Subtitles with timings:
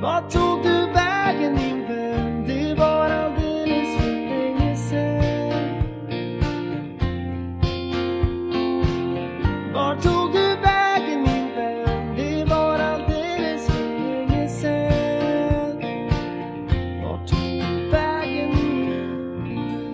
[0.00, 2.44] Vart tog du vägen min vän?
[2.46, 5.82] Det var alldeles för länge sen
[9.74, 12.16] Vart tog du vägen min vän?
[12.16, 15.76] Det var alldeles för länge sen
[17.02, 18.90] Vart tog du vägen min
[19.42, 19.88] vän?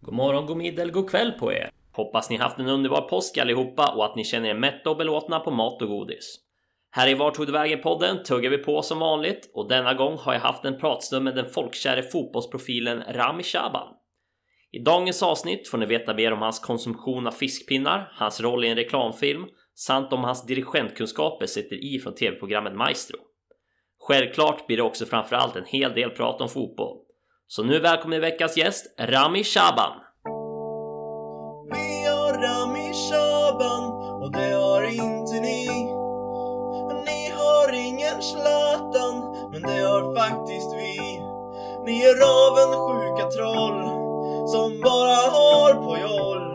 [0.00, 1.70] God morgon, god middag eller god kväll på er!
[1.92, 5.40] Hoppas ni haft en underbar påsk allihopa och att ni känner er mätta och belåtna
[5.40, 6.49] på mat och godis.
[6.92, 10.32] Här i Vart tog du vägen-podden tuggar vi på som vanligt och denna gång har
[10.32, 13.88] jag haft en pratstund med den folkkäre fotbollsprofilen Rami Shaban.
[14.72, 18.68] I dagens avsnitt får ni veta mer om hans konsumtion av fiskpinnar, hans roll i
[18.68, 23.18] en reklamfilm samt om hans dirigentkunskaper sitter i från tv-programmet Maestro.
[23.98, 26.96] Självklart blir det också framförallt en hel del prat om fotboll.
[27.46, 30.09] Så nu välkommen veckans gäst, Rami Shaban!
[38.20, 40.98] Ingen Zlatan, men det har faktiskt vi.
[41.84, 43.80] Ni är avundsjuka troll
[44.48, 46.50] som bara har på joll.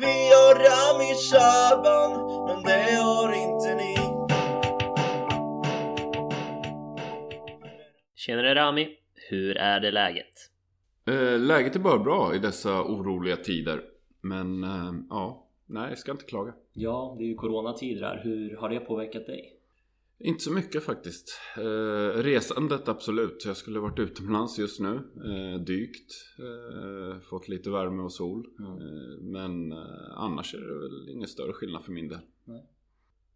[0.00, 2.10] Vi har Rami Shaban,
[2.46, 3.96] men det har inte ni.
[8.14, 8.88] Tjenare Rami!
[9.30, 10.50] Hur är det läget?
[11.06, 13.80] Eh, läget är bara bra i dessa oroliga tider.
[14.20, 16.52] Men eh, ja, nej jag ska inte klaga.
[16.72, 18.20] Ja, det är ju coronatider här.
[18.24, 19.54] Hur har det påverkat dig?
[20.24, 21.40] Inte så mycket faktiskt.
[21.56, 23.44] Eh, resandet absolut.
[23.46, 24.94] Jag skulle varit utomlands just nu.
[25.24, 26.12] Eh, dykt.
[26.38, 28.46] Eh, fått lite värme och sol.
[28.60, 29.78] Eh, men eh,
[30.16, 32.18] annars är det väl ingen större skillnad för min del.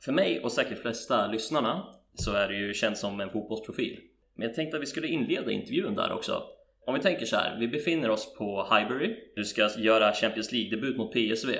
[0.04, 4.00] För mig och säkert flesta lyssnarna så är det ju känt som en fotbollsprofil.
[4.34, 6.42] Men jag tänkte att vi skulle inleda intervjun där också.
[6.86, 9.16] Om vi tänker så här, vi befinner oss på Highbury.
[9.36, 11.58] Du ska göra Champions League-debut mot PSV.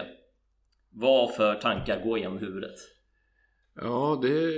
[0.91, 2.97] Vad för tankar går genom huvudet?
[3.81, 4.51] Ja, det,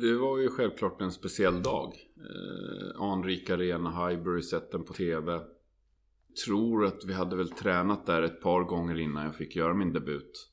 [0.00, 1.94] det var ju självklart en speciell dag.
[2.16, 5.40] Eh, anrik arena, Highbury, sett den på TV.
[6.46, 9.92] Tror att vi hade väl tränat där ett par gånger innan jag fick göra min
[9.92, 10.50] debut.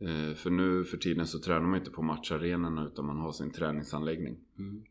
[0.00, 3.50] Eh, för nu för tiden så tränar man inte på matcharenorna utan man har sin
[3.50, 4.38] träningsanläggning.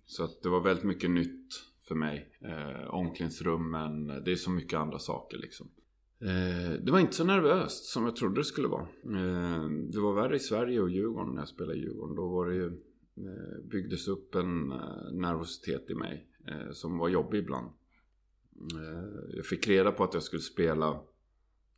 [0.05, 1.47] Så att det var väldigt mycket nytt
[1.87, 2.37] för mig.
[2.41, 5.69] Eh, omklädningsrummen, det är så mycket andra saker liksom.
[6.21, 8.87] Eh, det var inte så nervöst som jag trodde det skulle vara.
[9.03, 12.15] Eh, det var värre i Sverige och Djurgården när jag spelade i Djurgården.
[12.15, 12.65] Då var det ju,
[13.17, 14.67] eh, byggdes upp en
[15.11, 16.27] nervositet i mig
[16.71, 17.69] som var jobbig ibland.
[19.33, 21.01] Jag fick reda på att jag skulle spela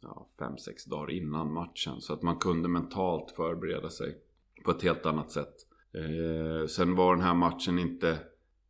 [0.01, 2.01] ja, fem, sex dagar innan matchen.
[2.01, 4.17] Så att man kunde mentalt förbereda sig
[4.65, 5.55] på ett helt annat sätt.
[5.93, 8.19] Eh, sen var den här matchen inte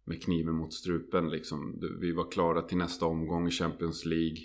[0.03, 1.79] med kniven mot strupen liksom.
[1.99, 4.37] Vi var klara till nästa omgång i Champions League.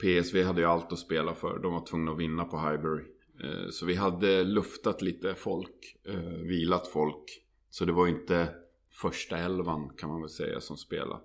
[0.00, 1.58] PSV hade ju allt att spela för.
[1.58, 3.04] De var tvungna att vinna på Highbury.
[3.44, 5.96] Eh, Så vi hade luftat lite folk.
[6.04, 7.42] eh, Vilat folk.
[7.70, 8.48] Så det var inte
[8.90, 11.20] första elvan kan man väl säga som spelade.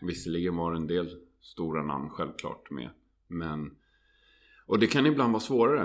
[0.00, 2.90] Visserligen var det en del stora namn självklart med.
[3.26, 3.76] Men...
[4.66, 5.82] Och det kan ibland vara svårare.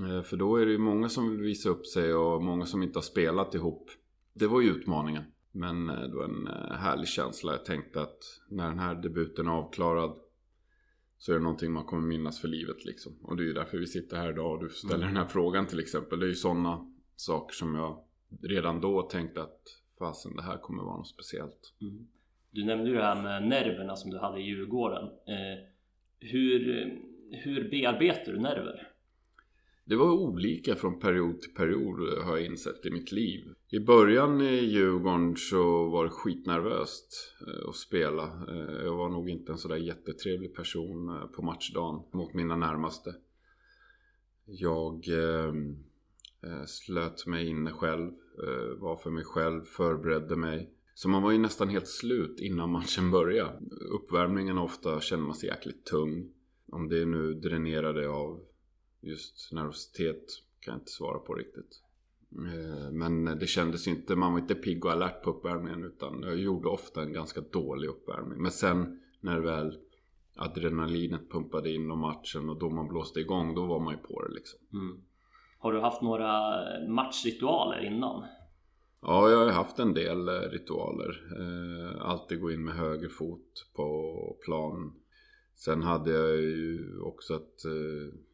[0.00, 2.82] Eh, För då är det ju många som vill visa upp sig och många som
[2.82, 3.90] inte har spelat ihop.
[4.34, 5.22] Det var ju utmaningen.
[5.52, 6.46] Men det var en
[6.78, 7.52] härlig känsla.
[7.52, 8.18] Jag tänkte att
[8.48, 10.16] när den här debuten är avklarad
[11.22, 13.12] så är det någonting man kommer minnas för livet liksom.
[13.22, 15.66] Och det är ju därför vi sitter här idag och du ställer den här frågan
[15.66, 16.20] till exempel.
[16.20, 18.04] Det är ju sådana saker som jag
[18.42, 19.60] redan då tänkte att
[19.98, 21.74] fasen det här kommer vara något speciellt.
[22.50, 25.04] Du nämnde ju det här med nerverna som du hade i Djurgården.
[25.04, 25.64] Eh,
[26.20, 26.92] hur,
[27.30, 28.88] hur bearbetar du nerver?
[29.84, 33.54] Det var olika från period till period har jag insett i mitt liv.
[33.74, 38.22] I början i Djurgården så var det skitnervöst eh, att spela.
[38.48, 43.14] Eh, jag var nog inte en sådär jättetrevlig person eh, på matchdagen mot mina närmaste.
[44.44, 45.76] Jag ehm,
[46.66, 48.12] slöt mig inne själv,
[48.78, 50.70] var för mig själv, förberedde mig.
[50.94, 53.58] Så man var ju nästan helt slut innan matchen började.
[53.90, 56.32] Uppvärmningen ofta känner man sig jäkligt tung.
[56.72, 58.40] Om det nu dränerade av
[59.00, 60.24] just nervositet
[60.60, 61.81] kan jag inte svara på riktigt.
[62.38, 66.36] Eh, Men det kändes inte, man var inte pigg och alert på uppvärmningen utan jag
[66.36, 68.42] gjorde ofta en ganska dålig uppvärmning.
[68.42, 69.78] Men sen när väl
[70.36, 74.22] adrenalinet pumpade in och matchen och då man blåste igång, då var man ju på
[74.22, 74.58] det liksom.
[75.58, 76.54] Har du haft några
[76.88, 78.24] matchritualer innan?
[79.02, 81.22] Ja, jag har haft en del eh, ritualer.
[81.38, 84.92] Eh, alltid gå in med höger fot på plan.
[85.54, 87.54] Sen hade jag ju också att,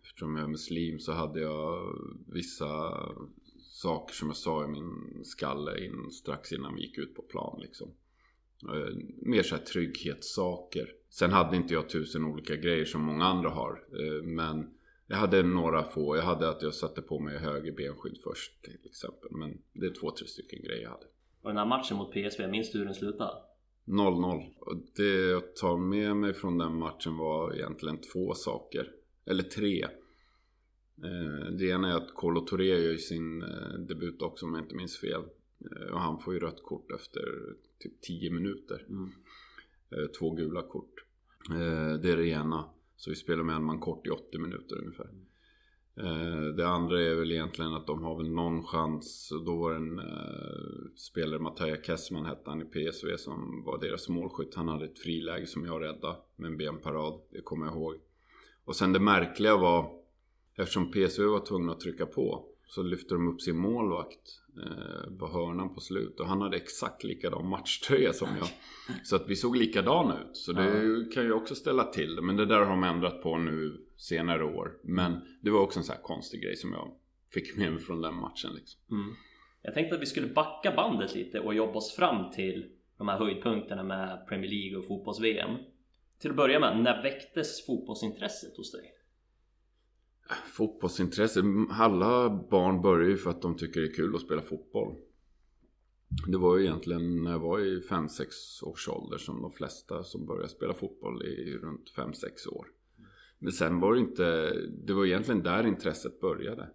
[0.03, 1.95] eftersom jag är muslim så hade jag
[2.27, 2.69] vissa
[3.79, 7.61] saker som jag sa i min skalle in, strax innan vi gick ut på plan
[7.61, 7.91] liksom.
[8.63, 10.93] Eh, mer så här trygghetssaker.
[11.11, 13.85] Sen hade inte jag tusen olika grejer som många andra har.
[13.93, 14.75] Eh, men
[15.11, 16.17] Jag hade några få.
[16.17, 19.31] Jag hade att jag satte på mig höger benskydd först till exempel.
[19.31, 21.07] Men det är två, tre stycken grejer jag hade.
[21.43, 23.43] Och den här matchen mot PSV, minns du hur den slutade?
[23.87, 24.55] 0-0.
[24.61, 28.91] Och det jag tar med mig från den matchen var egentligen två saker.
[29.27, 29.87] Eller tre.
[31.05, 34.75] Eh, Det ena är att Kolo Touré gör sin eh, debut också om jag inte
[34.75, 35.23] minns fel.
[35.61, 37.23] Eh, Och han får ju rött kort efter
[37.79, 38.85] typ 10 minuter.
[38.89, 39.11] Mm.
[40.19, 40.95] Två gula kort.
[42.03, 42.65] Det är det ena.
[42.97, 45.09] Så vi spelar med en man kort i 80 minuter ungefär.
[46.57, 49.33] Det andra är väl egentligen att de har väl någon chans.
[49.47, 50.01] Då var det en
[50.97, 54.55] spelare, Mattia Kessman hette han i PSV som var deras målskytt.
[54.55, 57.21] Han hade ett friläge som jag räddade med en benparad.
[57.31, 57.95] Det kommer jag ihåg.
[58.65, 59.98] Och sen det märkliga var
[60.59, 65.29] Eftersom PSV var tvungna att trycka på Så lyfte de upp sin målvakt eh, På
[65.29, 66.21] hörnan på slut.
[66.21, 68.49] Och han hade exakt likadan matchtröja som jag.
[69.05, 70.37] Så att vi såg likadana ut.
[70.37, 72.23] Så det kan ju också ställa till det.
[72.23, 74.79] Men det där har de ändrat på nu senare år.
[74.83, 76.95] Men det var också en sån här konstig grej som jag
[77.31, 78.81] Fick med mig från den matchen liksom.
[78.91, 79.15] Mm.
[79.63, 83.19] Jag tänkte att vi skulle backa bandet lite och jobba oss fram till de här
[83.19, 85.57] höjdpunkterna med Premier League och fotbolls-VM.
[86.21, 88.93] Till att börja med, när väcktes fotbollsintresset hos dig?
[90.53, 91.43] Fotbollsintresse.
[91.71, 94.95] Alla barn börjar ju för att de tycker det är kul att spela fotboll.
[96.27, 100.27] Det var ju egentligen när jag var i 5-6 års ålder som de flesta som
[100.27, 102.67] började spela fotboll i runt 5-6 år.
[103.39, 104.53] Men sen var det inte,
[104.87, 106.69] det var egentligen där intresset började.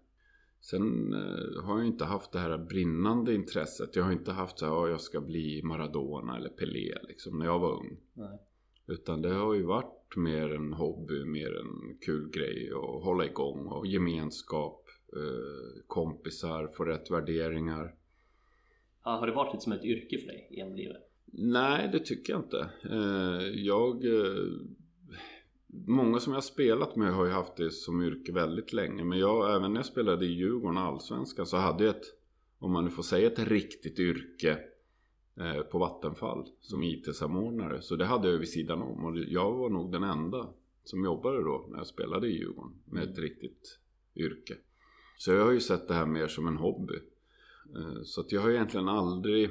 [0.61, 3.95] Sen eh, har jag inte haft det här brinnande intresset.
[3.95, 7.45] Jag har inte haft så här, ja, jag ska bli Maradona eller Pelé liksom när
[7.45, 7.97] jag var ung.
[8.13, 8.39] Nej.
[8.88, 13.68] Utan det har ju varit mer en hobby, mer en kul grej att hålla igång
[13.68, 17.95] och gemenskap, eh, kompisar, få rätt värderingar.
[19.04, 21.10] Ja, har det varit lite som ett yrke för dig genom livet?
[21.25, 22.69] Nej, det tycker jag inte.
[22.89, 24.06] Eh, jag...
[24.06, 24.48] Eh,
[25.88, 29.04] många som jag har spelat med har ju haft det som yrke väldigt länge.
[29.04, 32.06] Men jag, även när jag spelade i Djurgården och Allsvenskan så hade jag ett,
[32.59, 34.59] om man nu får säga ett riktigt yrke
[35.71, 37.81] på Vattenfall som IT-samordnare.
[37.81, 39.06] Så det hade jag vid sidan om.
[39.06, 40.47] Och jag var nog den enda
[40.83, 43.80] som jobbade då när jag spelade i Djurgården med ett riktigt
[44.15, 44.57] yrke.
[45.18, 46.95] Så jag har ju sett det här mer som en hobby.
[47.75, 49.50] Eh, Så att jag har egentligen aldrig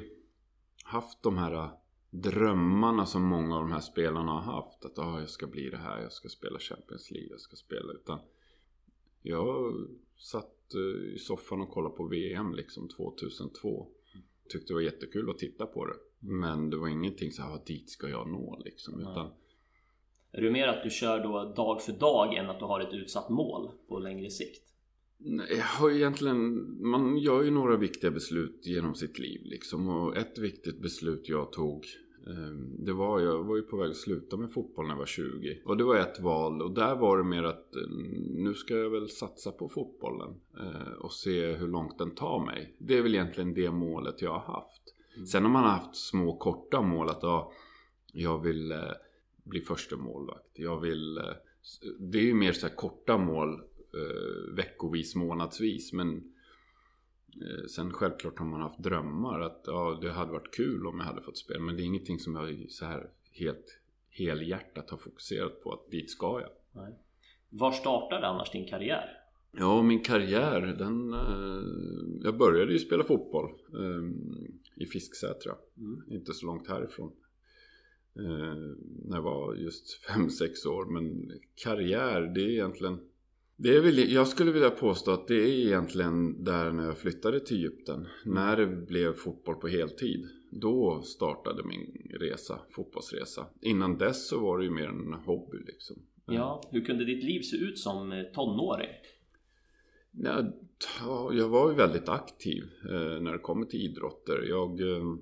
[0.83, 1.69] haft de här
[2.09, 4.85] drömmarna som många av de här spelarna har haft.
[4.85, 7.93] Att ah, jag ska bli det här, jag ska spela Champions League, jag ska spela.
[7.93, 8.19] Utan
[9.21, 9.73] jag
[10.17, 13.87] satt eh, i soffan och kollade på VM liksom 2002.
[14.49, 15.95] Tyckte det var jättekul att titta på det.
[16.19, 18.99] Men det var ingenting så här, "Ah, dit ska jag nå liksom.
[18.99, 19.31] Utan
[20.31, 22.93] Är du mer att du kör då dag för dag än att du har ett
[22.93, 24.63] utsatt mål på längre sikt?
[25.17, 29.89] Nej, jag har egentligen, man gör ju några viktiga beslut genom sitt liv liksom.
[29.89, 31.85] Och ett viktigt beslut jag tog
[32.79, 35.61] det var, jag var ju på väg att sluta med fotboll när jag var 20.
[35.65, 37.81] Och det var ett val och där var det mer att eh,
[38.29, 40.29] nu ska jag väl satsa på fotbollen.
[40.59, 42.75] eh, Och se hur långt den tar mig.
[42.77, 44.81] Det är väl egentligen det målet jag har haft.
[45.27, 47.51] Sen har man haft små korta mål att ja,
[48.13, 48.79] jag vill eh,
[49.43, 50.49] bli första målvakt.
[50.53, 51.19] Jag vill...
[51.99, 53.61] Det är ju mer så korta mål
[54.55, 55.93] veckovis, månadsvis.
[55.93, 56.32] Men
[57.69, 61.21] sen självklart har man haft drömmar att ja, det hade varit kul om jag hade
[61.21, 61.59] fått spela.
[61.59, 66.11] Men det är ingenting som jag så här helt helhjärtat har fokuserat på att dit
[66.11, 66.49] ska jag.
[66.71, 66.99] Nej.
[67.49, 69.19] Var startade annars din karriär?
[69.57, 71.13] Ja, min karriär, den...
[71.13, 75.55] Eh, jag började ju spela fotboll eh, i Fisksätra.
[75.77, 76.01] Mm.
[76.11, 77.11] Inte så långt härifrån.
[78.15, 78.75] Eh,
[79.05, 80.85] när jag var just 5-6 år.
[80.85, 81.31] Men
[81.63, 82.99] karriär, det är egentligen...
[83.55, 87.39] Det är väl, jag skulle vilja påstå att det är egentligen där när jag flyttade
[87.39, 88.07] till Egypten.
[88.25, 90.27] När det blev fotboll på heltid.
[90.51, 93.45] Då startade min resa, fotbollsresa.
[93.61, 95.95] Innan dess så var det ju mer en hobby liksom.
[96.25, 98.89] Ja, hur kunde ditt liv se ut som eh, tonåring?
[101.31, 104.45] Jag var ju väldigt aktiv eh, när det kommer till idrotter.
[104.49, 105.15] Jag eh,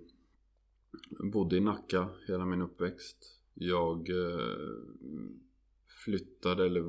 [1.31, 3.17] bodde i Nacka hela min uppväxt.
[3.53, 4.09] Jag
[6.05, 6.81] flyttade, eller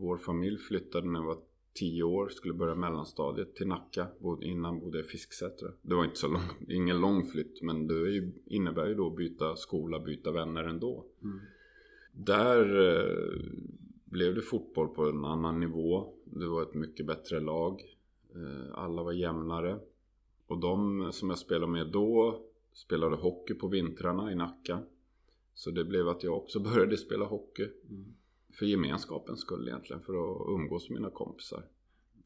[0.00, 1.38] vår familj flyttade när jag var
[1.74, 2.28] 10 år.
[2.28, 4.06] Skulle börja mellanstadiet till Nacka.
[4.42, 5.68] Innan bodde jag i Fisksätra.
[5.82, 9.16] Det var inte så lång, ingen lång flytt men det ju, innebär ju då att
[9.16, 11.04] byta skola, byta vänner ändå.
[12.12, 13.40] Där eh,
[14.04, 16.14] blev det fotboll på en annan nivå.
[16.24, 17.82] Det var ett mycket bättre lag.
[18.34, 19.78] Eh, alla var jämnare.
[20.46, 24.82] Och de som jag spelade med då spelade hockey på vintrarna i Nacka.
[25.54, 27.68] Så det blev att jag också började spela hockey.
[28.58, 30.02] För gemenskapens skull egentligen.
[30.02, 31.64] För att umgås med mina kompisar.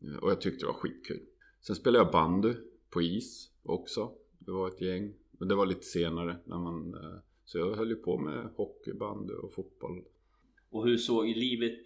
[0.02, 1.20] Eh, Och jag tyckte det var skitkul.
[1.60, 2.54] Sen spelade jag bandy
[2.90, 4.12] på is också.
[4.38, 5.14] Det var ett gäng.
[5.38, 6.36] Men det var lite senare.
[6.44, 10.02] När man, eh, så jag höll ju på med hockey, bandy och fotboll
[10.70, 11.84] Och hur såg livet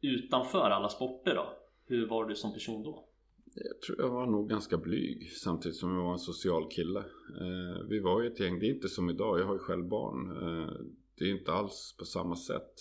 [0.00, 1.46] utanför alla sporter då?
[1.86, 3.06] Hur var du som person då?
[3.54, 7.00] Jag tror jag var nog ganska blyg samtidigt som jag var en social kille.
[7.40, 9.88] Eh, vi var ju ett gäng, det är inte som idag, jag har ju själv
[9.88, 10.28] barn.
[11.18, 12.74] Det är inte alls på samma sätt.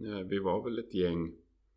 [0.00, 1.32] Eh, vi var väl ett gäng,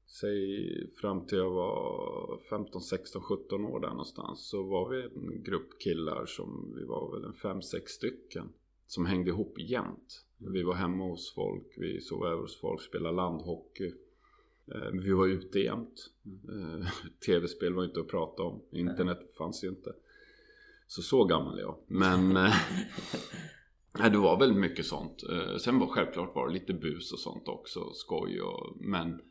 [0.05, 4.49] säg fram till jag var 15, 16, 17 år där någonstans.
[4.49, 8.49] Så var vi en grupp killar som, vi var väl en 5-6 stycken.
[8.87, 10.25] Som hängde ihop jämt.
[10.37, 13.93] Vi var hemma hos folk, vi sov över hos folk, spelade landhockey.
[14.67, 16.11] Eh, vi var ute jämt.
[16.25, 16.87] Eh,
[17.25, 18.61] tv-spel var inte att prata om.
[18.71, 19.93] Internet fanns ju inte.
[20.87, 21.77] Så så gammal är jag.
[21.87, 22.33] Men
[23.99, 25.23] nej, det var väldigt mycket sånt.
[25.31, 27.93] Eh, sen var självklart var det lite bus och sånt också.
[27.93, 29.21] Skoj och men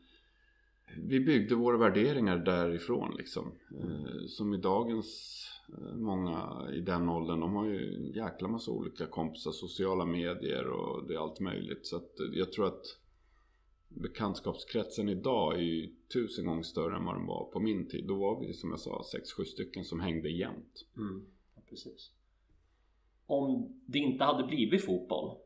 [0.97, 3.51] vi byggde våra värderingar därifrån liksom.
[3.71, 4.27] Mm.
[4.27, 7.39] Som i dagens eh, många i den åldern.
[7.39, 9.51] De har ju en jäkla massa olika kompisar.
[9.51, 11.85] Sociala medier och det är allt möjligt.
[11.85, 12.97] Så att jag tror att
[13.89, 18.05] bekantskapskretsen idag är ju tusen gånger större än vad den var på min tid.
[18.07, 19.03] Då var vi som jag sa
[19.37, 20.85] 6-7 stycken som hängde jämt.
[20.97, 21.25] Mm.
[21.55, 22.11] Ja, precis.
[23.33, 25.37] Om det inte hade blivit fotboll,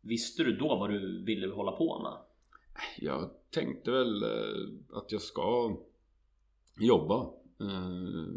[0.00, 2.12] visste du då vad du ville hålla på med?
[2.98, 5.76] Jag tänkte väl eh, att jag ska
[6.80, 7.20] jobba.
[7.60, 8.34] Eh,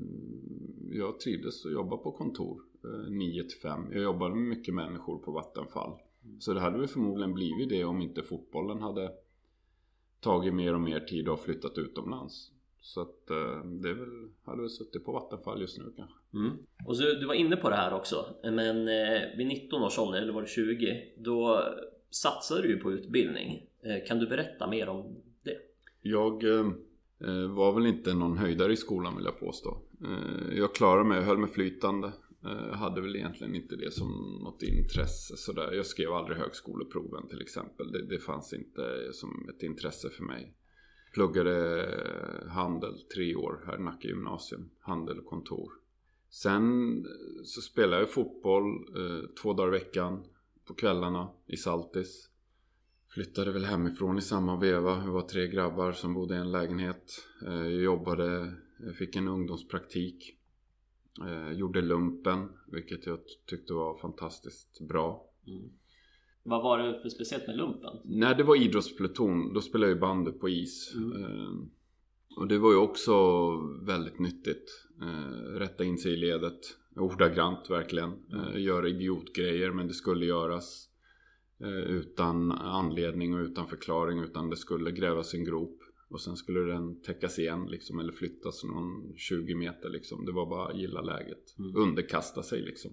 [0.92, 2.62] Jag trivdes att jobba på kontor
[3.10, 3.88] 9 till 5.
[3.92, 6.00] Jag jobbade med mycket människor på Vattenfall.
[6.40, 9.12] Så det hade väl förmodligen blivit det om inte fotbollen hade
[10.20, 12.52] tagit mer och mer tid och flyttat utomlands.
[12.88, 16.16] Så att eh, det väl, hade väl suttit på Vattenfall just nu kanske.
[16.86, 20.22] Och så, du var inne på det här också, men eh, vid 19 års ålder,
[20.22, 21.64] eller var det 20, då
[22.10, 23.68] satsade du ju på utbildning.
[23.84, 25.58] Eh, kan du berätta mer om det?
[26.02, 26.66] Jag eh,
[27.50, 29.78] var väl inte någon höjdare i skolan vill jag påstå.
[30.52, 32.12] Jag klarade mig, jag höll mig flytande.
[32.46, 35.72] Eh, hade väl egentligen inte det som något intresse sådär.
[35.72, 37.92] Jag skrev aldrig högskoleproven till exempel.
[37.92, 40.54] Det, det fanns inte som ett intresse för mig.
[41.14, 44.70] Pluggade handel tre år här i Nacka gymnasium.
[44.80, 45.72] Handel och kontor.
[46.30, 47.06] Sen
[47.44, 48.66] så spelade jag fotboll
[48.98, 50.24] eh, två dagar i veckan
[50.66, 52.30] på kvällarna i Saltis.
[53.10, 55.00] Flyttade väl hemifrån i samma veva.
[55.06, 57.28] Vi var tre grabbar som bodde i en lägenhet.
[57.46, 60.34] Eh, Jag jobbade, jag fick en ungdomspraktik.
[61.28, 65.30] Eh, Gjorde lumpen, vilket jag tyckte var fantastiskt bra.
[65.48, 65.70] Mm.
[66.50, 67.94] Vad var det för speciellt med lumpen?
[68.06, 70.94] När det var idrottspluton, då spelade jag bandy på is.
[70.96, 71.54] Eh,
[72.38, 73.14] Och det var ju också
[73.86, 74.86] väldigt nyttigt.
[75.02, 76.60] Eh, Rätta in sig i ledet.
[76.96, 78.10] Ordagrant verkligen.
[78.34, 80.90] Eh, Göra idiotgrejer, men det skulle göras.
[81.88, 84.20] Utan anledning och utan förklaring.
[84.20, 85.80] Utan det skulle grävas en grop.
[86.10, 88.00] Och sen skulle den täckas igen liksom.
[88.00, 90.26] Eller flyttas någon 20 meter liksom.
[90.26, 91.56] Det var bara att gilla läget.
[91.76, 92.92] Underkasta sig liksom.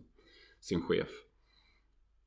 [0.61, 1.08] Sin chef.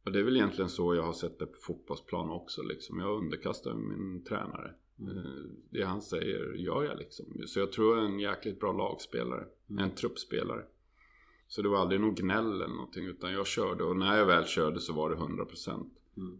[0.08, 3.00] Och det är väl egentligen så jag har sett det på fotbollsplan också liksom.
[3.00, 4.74] Jag underkastar min tränare.
[5.00, 5.32] Eh,
[5.70, 7.26] Det han säger gör jag liksom.
[7.48, 9.44] Så jag tror jag är en jäkligt bra lagspelare.
[9.80, 10.64] En truppspelare.
[11.48, 13.06] Så det var aldrig någon gnäll eller någonting.
[13.06, 15.90] Utan jag körde och när jag väl körde så var det 100%.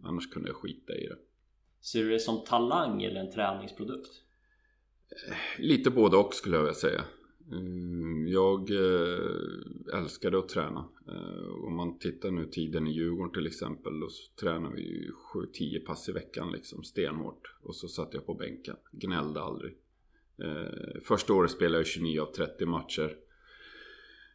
[0.04, 1.18] Annars kunde jag skita i det.
[1.80, 4.10] Ser du det som talang eller en träningsprodukt?
[5.58, 7.04] Lite både och skulle jag vilja säga.
[7.52, 10.88] Mm, jag eh, älskade att träna.
[11.08, 14.00] Eh, om man tittar nu tiden i Djurgården till exempel.
[14.00, 14.08] Då
[14.40, 17.54] tränade vi ju 7-10 pass i veckan liksom stenhårt.
[17.62, 18.76] Och så satt jag på bänken.
[18.92, 19.76] Gnällde aldrig.
[20.42, 23.16] Eh, första året spelade jag 29 av 30 matcher.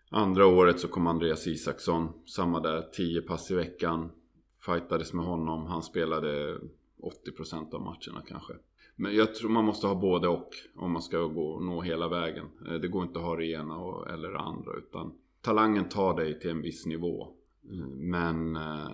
[0.10, 2.10] Andra året så kom Andreas Isaksson.
[2.25, 4.12] Samma där, 10 pass i veckan.
[4.65, 5.65] Fightades med honom.
[5.65, 6.60] Han spelade
[7.01, 8.53] 80% av matcherna kanske.
[8.96, 12.46] Men jag tror man måste ha både och om man ska gå, nå hela vägen.
[12.68, 13.76] Eh, Det går inte att ha det ena
[14.14, 17.28] eller det andra utan talangen tar dig till en viss nivå.
[17.72, 18.92] Eh, Men eh,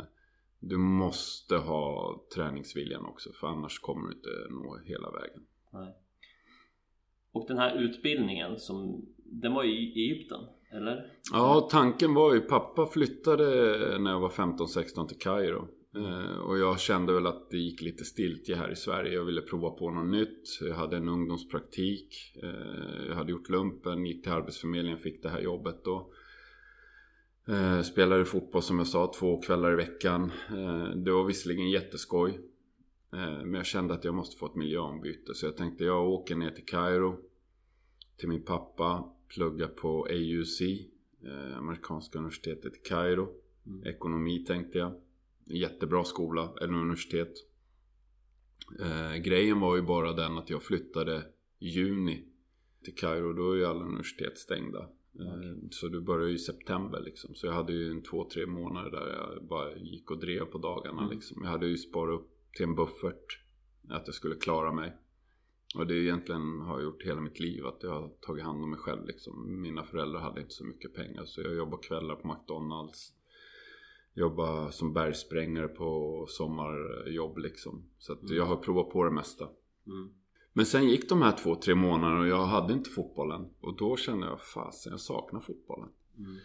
[0.59, 5.41] du måste ha träningsviljan också för annars kommer du inte nå hela vägen.
[5.73, 5.95] Nej.
[7.31, 10.39] Och den här utbildningen som Den var i Egypten,
[10.71, 11.11] eller?
[11.33, 13.45] Ja, tanken var ju, pappa flyttade
[13.99, 15.67] när jag var 15-16 till Kairo.
[15.95, 19.13] Eh, Och jag kände väl att det gick lite stiltje här i Sverige.
[19.13, 20.59] Jag ville prova på något nytt.
[20.61, 22.15] Jag hade en ungdomspraktik.
[22.43, 26.11] Eh, Jag hade gjort lumpen, gick till Arbetsförmedlingen, fick det här jobbet då.
[27.47, 30.31] Eh, Spelade fotboll som jag sa två kvällar i veckan.
[30.95, 32.39] Det var visserligen jätteskoj.
[33.11, 35.33] Men jag kände att jag måste få ett miljöombyte.
[35.33, 37.17] Så jag tänkte jag åker ner till Kairo.
[38.17, 39.13] Till min pappa.
[39.27, 40.61] Plugga på AUC.
[41.57, 43.27] Amerikanska universitetet i Kairo.
[43.85, 44.93] Ekonomi tänkte jag.
[45.49, 47.33] Jättebra skola, eller universitet.
[48.79, 51.25] Eh, grejen var ju bara den att jag flyttade
[51.59, 52.25] i juni
[52.83, 53.33] till Kairo.
[53.33, 54.79] Då är ju alla universitet stängda.
[55.19, 57.35] Eh, Så det började ju i september liksom.
[57.35, 60.57] Så jag hade ju en två, tre månader där jag bara gick och drev på
[60.57, 61.43] dagarna liksom.
[61.43, 63.39] Jag hade ju sparat upp till en buffert.
[63.89, 64.95] Att jag skulle klara mig.
[65.75, 68.63] Och det är egentligen har jag gjort hela mitt liv att jag har tagit hand
[68.63, 69.61] om mig själv liksom.
[69.61, 73.13] Mina föräldrar hade inte så mycket pengar så jag jobbade kvällar på McDonalds.
[74.19, 77.83] Jobbade som bergsprängare på sommarjobb liksom.
[77.97, 79.47] Så att jag har provat på det mesta.
[79.87, 80.09] Mm.
[80.53, 83.49] Men sen gick de här två, tre månaderna och jag hade inte fotbollen.
[83.61, 85.89] Och då kände jag, fasen jag saknar fotbollen.
[86.17, 86.35] Mm.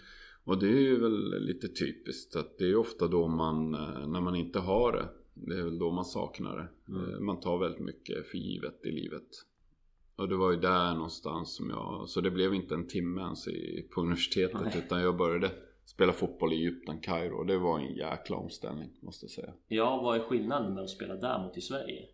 [0.45, 4.21] Och det är ju väl lite typiskt att det är ofta då man, eh, när
[4.21, 5.09] man inte har det.
[5.35, 6.93] Det är väl då man saknar det.
[6.93, 7.15] Mm.
[7.15, 9.29] Eh, Man tar väldigt mycket för givet i livet.
[10.17, 13.49] Och det var ju där någonstans som jag, så det blev inte en timme ens
[13.49, 14.61] i, på universitetet.
[14.65, 14.83] Nej.
[14.87, 15.51] Utan jag började
[15.85, 17.45] spela fotboll i Egypten, Kairo.
[17.45, 19.53] Det var en jäkla omställning måste jag säga.
[19.69, 22.07] Ja, vad är skillnaden med att spela där mot i Sverige?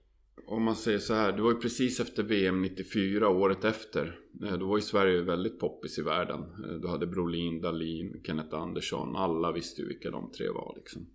[0.47, 4.19] Om man säger så här, det var ju precis efter VM 94, året efter.
[4.45, 6.41] Eh, Då var ju Sverige väldigt poppis i världen.
[6.41, 9.17] Eh, Då hade Brolin, Dahlin, Kenneth Andersson.
[9.17, 11.07] Alla visste ju vilka de tre var liksom.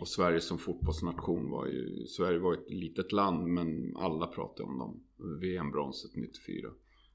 [0.00, 2.06] Och Sverige som fotbollsnation var ju...
[2.06, 5.02] Sverige var ett litet land men alla pratade om dem.
[5.40, 6.68] VM-bronset 94.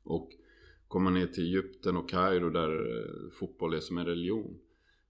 [0.04, 0.30] Och
[0.88, 4.60] kommer man ner till Egypten och Kairo där eh, fotboll är som en religion.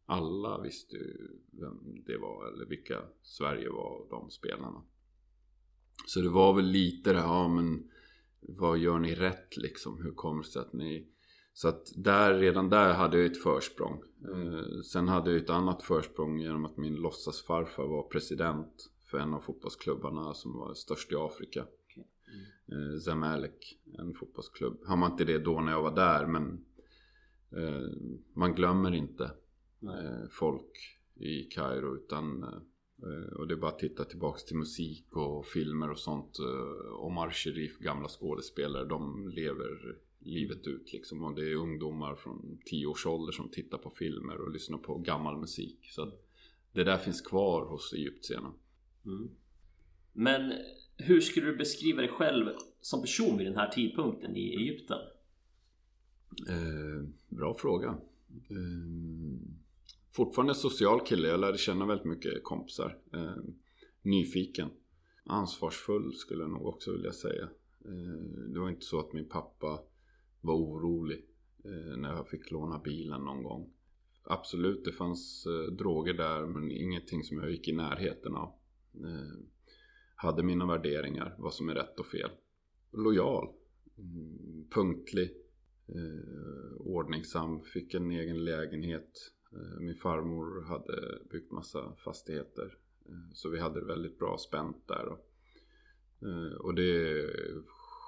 [0.09, 4.83] Alla visste ju vem det var eller vilka Sverige var, de spelarna.
[6.05, 7.91] Så det var väl lite det här, ja men
[8.39, 10.01] vad gör ni rätt liksom?
[10.03, 11.07] Hur kommer det sig att ni...
[11.53, 14.03] Så att där, redan där hade jag ett försprång.
[14.33, 19.33] Eh, sen hade jag ett annat försprång genom att min låtsasfarfar var president för en
[19.33, 21.65] av fotbollsklubbarna som var störst i Afrika.
[22.71, 24.83] Eh, Zamalek, en fotbollsklubb.
[24.85, 26.65] Har man inte det då när jag var där men
[27.51, 27.97] eh,
[28.33, 29.31] man glömmer inte
[30.31, 35.46] folk i Kairo utan eh, och det är bara att titta tillbaks till musik och
[35.46, 36.39] filmer och sånt.
[36.39, 41.24] Eh, Omar Sharif, gamla skådespelare, de lever livet ut liksom.
[41.24, 44.98] Och det är ungdomar från 10 års ålder som tittar på filmer och lyssnar på
[44.98, 45.79] gammal musik.
[45.91, 46.12] Så
[46.74, 48.53] det där finns kvar hos egyptierna.
[49.05, 49.29] Mm.
[50.13, 50.53] Men
[50.98, 52.46] hur skulle du beskriva dig själv
[52.81, 54.98] som person vid den här tidpunkten i Egypten?
[56.50, 57.98] Eh, bra fråga.
[58.50, 59.57] Eh,
[60.17, 61.27] fortfarande social kille.
[61.27, 62.97] Jag lärde känna väldigt mycket kompisar.
[63.13, 63.38] Eh,
[64.01, 64.69] nyfiken.
[65.23, 67.43] Ansvarsfull skulle jag nog också vilja säga.
[67.86, 69.80] Eh, det var inte så att min pappa
[70.41, 71.25] var orolig
[71.65, 73.73] eh, när jag fick låna bilen någon gång.
[74.23, 78.49] Absolut, det fanns eh, droger där men ingenting som jag gick i närheten av.
[78.95, 79.39] Eh,
[80.15, 82.30] hade mina värderingar, vad som är rätt och fel.
[82.91, 83.47] Lojal.
[83.97, 85.32] Mm, punktlig.
[85.88, 87.63] Eh, ordningsam.
[87.63, 89.34] Fick en egen lägenhet.
[89.53, 92.77] Eh, min farmor hade byggt massa fastigheter.
[93.05, 95.05] Eh, så vi hade det väldigt bra spänt där.
[95.07, 95.19] Och,
[96.27, 97.23] eh, och det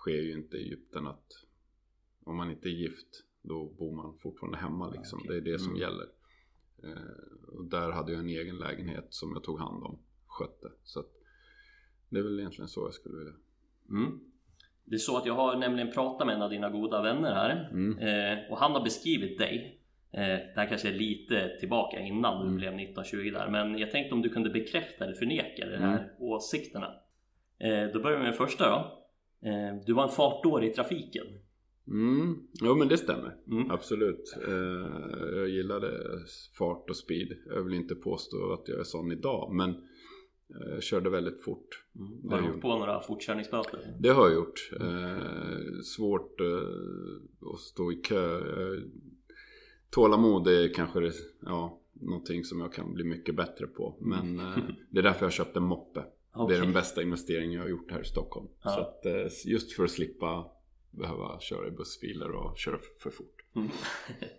[0.01, 1.25] sker ju inte i Egypten att
[2.23, 5.19] om man inte är gift då bor man fortfarande hemma liksom.
[5.19, 5.29] okej.
[5.41, 5.81] Det är det som Mm.
[5.81, 6.07] gäller.
[7.47, 9.99] Och där hade jag en egen lägenhet som jag tog hand om.
[10.27, 10.71] Skötte.
[10.83, 11.11] Så att
[12.09, 13.33] det är väl egentligen så jag skulle vilja.
[13.89, 14.19] Mm.
[14.85, 17.69] Det är så att jag har nämligen pratat med en av dina goda vänner här
[17.71, 18.51] Mm.
[18.51, 19.78] och han har beskrivit dig.
[20.13, 22.55] Eh, det här kanske är lite tillbaka innan du Mm.
[22.55, 26.09] blev 1920 där men jag tänkte om du kunde bekräfta eller förneka de här Mm.
[26.19, 26.87] åsikterna.
[27.59, 29.05] Eh, då börjar vi med den första då.
[29.49, 31.25] Eh, du var en fartdåre i trafiken.
[31.87, 32.37] Mm.
[32.61, 33.35] Jo men det stämmer.
[33.47, 33.71] Mm.
[33.71, 34.37] Absolut.
[35.35, 35.91] Jag gillade
[36.57, 37.27] fart och speed.
[37.45, 39.75] Jag vill inte påstå att jag är sån idag men
[40.73, 41.67] jag körde väldigt fort.
[41.95, 42.21] Mm.
[42.29, 43.79] Det Har du åkt på några fortkörningsböter?
[43.99, 44.69] Det har jag gjort.
[45.83, 46.37] Svårt
[47.53, 48.39] att stå i kö.
[49.89, 51.11] Tålamod är kanske det,
[51.45, 53.95] ja, någonting som jag kan bli mycket bättre på.
[53.99, 54.57] Men eh,
[54.89, 55.99] det är därför jag köpte en moppe.
[55.99, 56.57] Det Okej.
[56.57, 58.47] är den bästa investeringen jag har gjort här i Stockholm.
[58.63, 58.69] Ja.
[58.69, 60.45] Så att, eh, just för att slippa
[60.91, 63.45] behöva köra i bussfiler och köra för, fort.
[63.55, 63.69] Mm.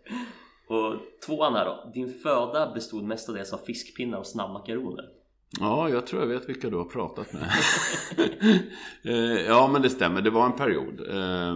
[0.66, 1.90] och tvåan här då.
[1.94, 5.04] Din föda bestod mestadels av fiskpinnar och snabbmakaroner.
[5.60, 7.50] Ja, jag tror jag vet vilka du har pratat med.
[9.04, 10.22] Eh, ja, men det stämmer.
[10.22, 11.54] Det var en period eh,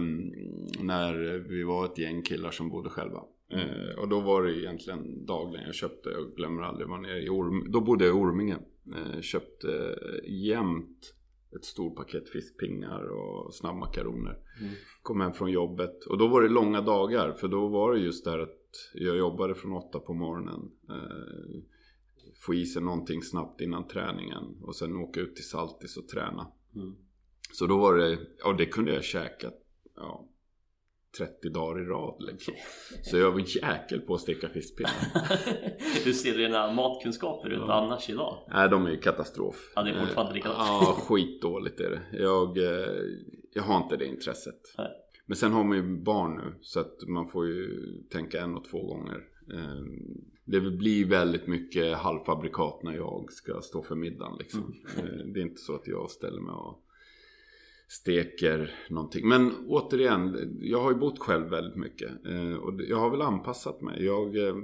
[0.79, 1.13] när
[1.49, 3.21] vi var ett gäng killar som bodde själva.
[3.49, 7.29] Eh, och då var det egentligen dagligen jag köpte, jag glömmer aldrig, var nere i
[7.29, 8.57] Orm, då bodde jag i Orminge.
[8.95, 9.95] Eh, köpte
[10.27, 11.13] jämt
[11.55, 14.37] ett stort paket fiskpingar och snabbmakaroner.
[14.61, 14.73] Mm.
[15.01, 18.25] Kom hem från jobbet och då var det långa dagar för då var det just
[18.25, 18.59] där att
[18.93, 20.71] jag jobbade från åtta på morgonen.
[20.89, 21.61] Eh,
[22.45, 26.47] få i sig någonting snabbt innan träningen och sen åka ut till Saltis och träna.
[26.75, 26.95] Mm.
[27.51, 29.51] Så då var det, ja det kunde jag käka
[29.95, 30.29] ja,
[31.17, 32.53] 30 dagar i rad liksom.
[33.03, 34.91] Så jag var jäkel på att steka fiskpinnar.
[36.05, 37.73] Hur ser dina matkunskaper ut Ja.
[37.73, 38.37] annars idag?
[38.51, 39.71] Nej, de är ju katastrof.
[39.75, 40.57] Ja, det är fortfarande Eh, likadant.
[40.59, 42.17] Ja, skitdåligt är det.
[42.23, 42.95] Jag, eh,
[43.53, 44.61] jag har inte det intresset.
[44.77, 44.91] Nej.
[45.27, 47.67] Men sen har man ju barn nu så att man får ju
[48.11, 49.19] tänka en och två gånger.
[49.53, 49.81] Eh,
[50.47, 54.75] Det blir väldigt mycket halvfabrikat när jag ska stå för middagen liksom.
[54.97, 55.05] Mm.
[55.19, 56.81] Eh, Det är inte så att jag ställer mig och
[57.87, 59.27] steker någonting.
[59.27, 62.25] Men återigen, jag har ju bott själv väldigt mycket.
[62.25, 64.05] Eh, och jag har väl anpassat mig.
[64.05, 64.55] Jag eh,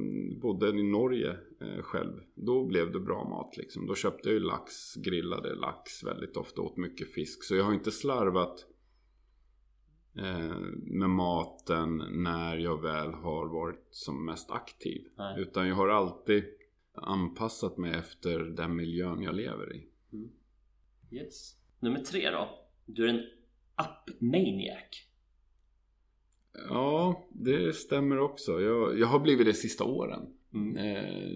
[0.42, 2.14] bodde i Norge eh, själv.
[2.36, 3.88] Då blev det bra mat liksom.
[3.88, 6.62] Då köpte jag ju lax, grillade lax väldigt ofta.
[6.62, 7.44] Åt mycket fisk.
[7.44, 8.68] Så jag har inte slarvat
[10.84, 15.08] med maten när jag väl har varit som mest aktiv.
[15.18, 15.42] Nej.
[15.42, 16.44] Utan jag har alltid
[16.94, 19.88] anpassat mig efter den miljön jag lever i.
[21.12, 21.56] Yes.
[21.80, 22.61] Nummer tre då.
[22.86, 23.24] Du är en
[23.76, 25.08] app-maniac.
[26.70, 28.62] Ja, det stämmer också.
[28.62, 30.22] Jag, jag har blivit det sista åren.
[30.54, 30.78] Mm.
[30.78, 31.32] Eh,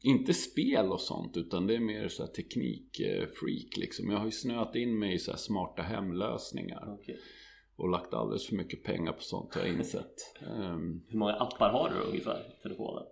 [0.00, 4.10] inte spel och sånt utan det är mer så här teknikfreak liksom.
[4.10, 6.94] Jag har ju snöat in mig i så här smarta hemlösningar.
[7.00, 7.18] Okej.
[7.76, 10.14] Och lagt alldeles för mycket pengar på sånt har jag insett.
[10.40, 13.04] Ehm, Hur många appar har du ungefär i telefonen?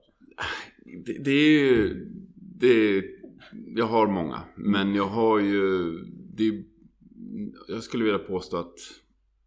[1.04, 2.06] det, det är ju...
[2.34, 3.04] Det är,
[3.76, 4.40] jag har många.
[4.56, 5.92] Men jag har ju...
[6.34, 6.64] Det,
[7.68, 8.74] jag skulle vilja påstå att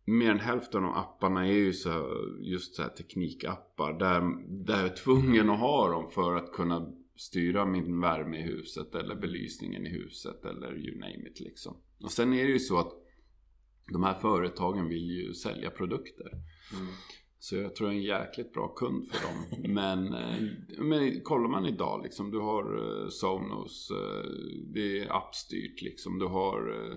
[0.05, 3.93] mer än hälften av apparna är ju så just så här teknikappar.
[3.99, 4.21] Där,
[4.65, 8.95] där jag är tvungen att ha dem för att kunna styra min värme i huset
[8.95, 11.77] eller belysningen i huset eller you name it liksom.
[12.03, 12.93] Och sen är det ju så att
[13.93, 16.31] de här företagen vill ju sälja produkter.
[17.39, 19.71] Så jag tror jag är en jäkligt bra kund för dem.
[19.73, 20.43] Men, eh,
[20.79, 22.31] men kollar man idag liksom.
[22.31, 23.91] Du har eh, Sonos.
[23.91, 24.29] eh,
[24.73, 26.19] Det är appstyrt liksom.
[26.19, 26.91] Du har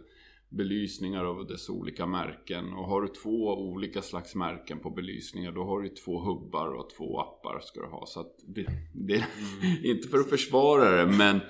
[0.48, 2.72] belysningar av dess olika märken.
[2.72, 5.52] Och har du två olika slags märken på belysningar.
[5.52, 8.06] Då har du två hubbar och två appar ska du ha.
[8.06, 11.06] Så det, det är inte för att försvara det.
[11.06, 11.40] Men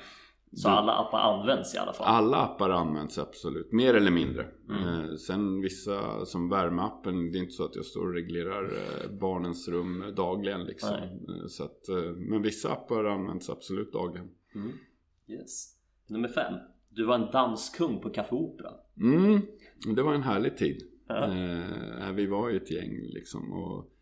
[0.53, 2.07] Så alla appar används i alla fall?
[2.07, 4.47] alla appar används absolut, mer eller mindre.
[4.69, 4.85] Mm.
[4.85, 9.11] Eh, sen vissa, som värmeappen, det är inte så att jag står och reglerar eh,
[9.11, 10.95] barnens rum dagligen liksom.
[10.95, 14.29] Eh, så att, eh, men vissa appar används absolut dagligen.
[14.55, 14.73] Mm.
[15.29, 15.75] Yes.
[16.09, 16.55] Nummer fem.
[16.99, 18.71] Du var en danskung på Café Opera.
[19.01, 19.41] Mm,
[19.97, 20.83] det var en härlig tid.
[21.09, 21.25] Ja.
[21.25, 23.53] Eh, vi var ju ett gäng liksom.
[23.53, 23.93] Och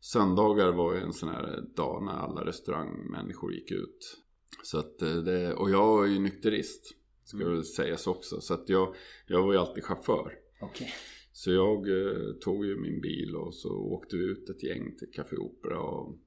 [0.00, 4.18] söndagar var ju en sån här dag när alla restaurangmänniskor gick ut.
[4.62, 6.94] Så att eh, det, och jag var ju nykterist.
[7.24, 7.52] Ska Mm.
[7.52, 8.40] väl sägas också.
[8.40, 8.94] Så att jag,
[9.26, 10.32] jag var ju alltid chaufför.
[10.62, 10.88] Okej.
[11.32, 15.08] Så jag eh, tog ju min bil och så åkte vi ut ett gäng till
[15.12, 16.18] Café Opera och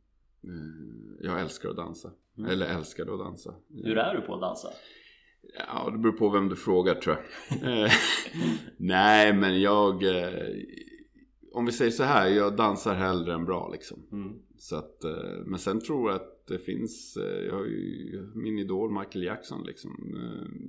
[0.43, 2.11] eh, jag älskar att dansa.
[2.37, 2.49] Mm.
[2.51, 3.55] Eller älskade att dansa.
[3.69, 4.69] Hur är du på att dansa?
[5.67, 7.17] Ja, det beror på vem du frågar tror
[7.61, 7.83] jag.
[7.83, 7.91] Eh,
[8.77, 10.03] Nej, men jag...
[10.03, 10.43] eh,
[11.53, 13.99] Om vi säger så här, jag dansar hellre än bra liksom.
[14.11, 14.33] Mm.
[14.57, 15.11] Så att, eh,
[15.45, 19.91] men sen tror jag att det finns, jag har ju min idol Michael Jackson liksom.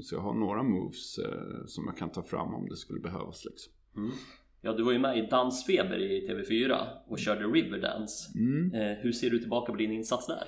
[0.02, 1.14] Så jag har några moves
[1.66, 3.72] som jag kan ta fram om det skulle behövas liksom.
[3.96, 4.10] Mm.
[4.60, 6.76] Ja, du var ju med i Dansfeber i TV4
[7.08, 8.38] och körde Riverdance.
[8.38, 8.70] Mm.
[9.02, 10.44] Hur ser du tillbaka på din insats där?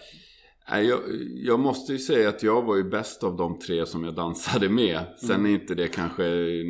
[0.79, 1.01] Jag,
[1.35, 4.69] jag måste ju säga att jag var ju bäst av de tre som jag dansade
[4.69, 5.01] med.
[5.17, 6.23] Sen är inte det kanske,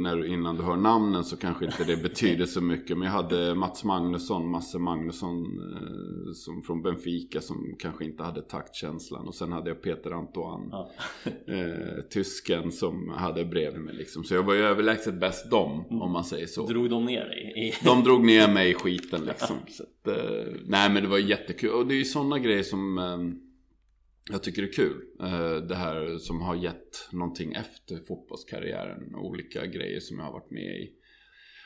[0.03, 2.99] när, innan du hör namnen så kanske inte det betyder så mycket.
[2.99, 8.43] Men jag hade Mats Magnusson, Masse Magnusson eh, som, från Benfica som kanske inte hade
[8.43, 9.29] taktkänslan.
[9.29, 10.91] Och sen hade jag Peter Antoine, Ja.
[11.47, 14.25] eh, tysken som hade bredvid mig liksom.
[14.25, 16.67] Så jag var ju överlägset bäst dem, om man säger så.
[16.67, 17.75] Drog de ner dig?
[17.85, 19.57] De drog ner mig i skiten liksom.
[19.69, 21.71] Så att, eh, nej men det var jättekul.
[21.71, 22.99] Och det är ju sådana grejer som
[24.31, 25.05] jag tycker det är kul.
[25.21, 29.15] Eh, det här som har gett någonting efter fotbollskarriären.
[29.15, 30.95] Olika grejer som jag har varit med i.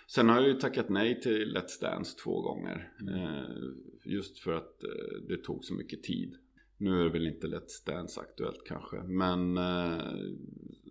[0.09, 2.93] Sen har jag ju tackat nej till Let's Dance två gånger.
[3.09, 6.35] Eh, just för att eh, det tog så mycket tid.
[6.79, 8.97] Nu är det väl inte Let's Dance aktuellt kanske.
[8.97, 9.59] Men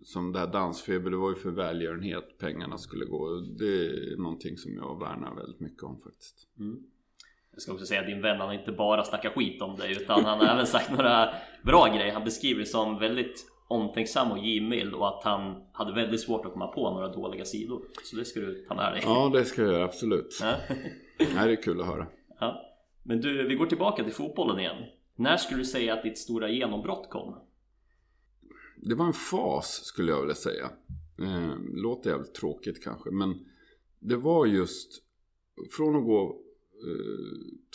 [0.04, 3.40] som det här dansfeber, det var ju för välgörenhet pengarna skulle gå.
[3.40, 6.48] Det är någonting som jag värnar väldigt mycket om faktiskt.
[6.60, 6.84] Mm.
[7.54, 9.92] Jag ska också säga att din vän han har inte bara snackat skit om dig
[9.92, 11.30] utan han har även sagt några
[11.64, 12.14] bra grejer.
[12.14, 16.54] Han beskriver dig som väldigt omtänksam och givmild och att han hade väldigt svårt att
[16.54, 17.82] komma på några dåliga sidor.
[18.04, 19.02] Så det ska du ta med dig.
[19.06, 20.40] Ja, det ska jag göra absolut.
[21.20, 22.08] Nej, det är kul att höra.
[22.40, 22.62] Ja.
[23.04, 24.84] Men du, vi går tillbaka till fotbollen igen.
[25.16, 27.36] När skulle du säga att ditt stora genombrott kom?
[28.78, 30.70] Det var en fas skulle jag vilja säga.
[31.20, 33.12] Eh, låter jävligt tråkigt kanske.
[33.12, 33.46] Men
[34.00, 35.04] det var just
[35.78, 36.43] från att gå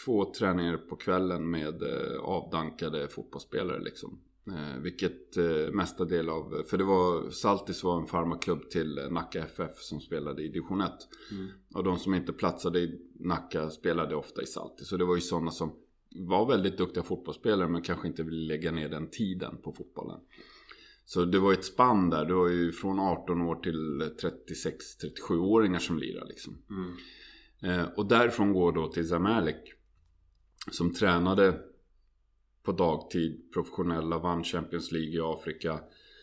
[0.05, 4.21] två träningar på kvällen med eh, avdankade fotbollsspelare liksom.
[4.47, 9.11] Eh, vilket eh, mesta del av, för det var Saltis var en farmaklubb till eh,
[9.11, 10.93] Nacka FF som spelade i division 1.
[11.75, 14.89] Och de som inte platsade i Nacka spelade ofta i Saltis.
[14.89, 15.73] Så det var ju sådana som
[16.11, 20.21] var väldigt duktiga fotbollsspelare men kanske inte ville lägga ner den tiden på fotbollen.
[21.05, 22.25] Så det var ett spann där.
[22.25, 26.59] Det var ju från 18 år till 36-37-åringar som lirar liksom.
[26.71, 26.95] Eh,
[27.63, 29.73] Eh, och därifrån går då till Zamalek.
[30.71, 31.61] Som tränade
[32.63, 35.81] på dagtid, professionella, vann Champions League i Afrika.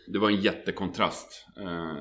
[0.07, 1.95] det var en jättekontrast eh,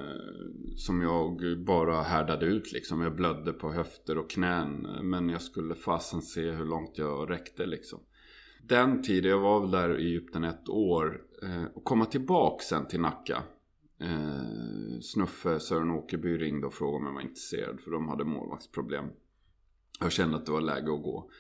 [0.77, 3.01] som jag bara härdade ut liksom.
[3.01, 4.87] Jag blödde på höfter och knän.
[5.03, 8.01] Men jag skulle fasen se hur långt jag räckte liksom.
[8.69, 11.23] Den tiden, jag var väl där i Egypten ett år.
[11.43, 13.43] Eh, och komma tillbaka sen till Nacka.
[14.01, 17.81] Eh, Snuffe Sören Åkerby ringde och frågade om jag var intresserad.
[17.81, 19.05] För de hade målvaktsproblem.
[20.01, 21.31] Jag kände att det var läge att gå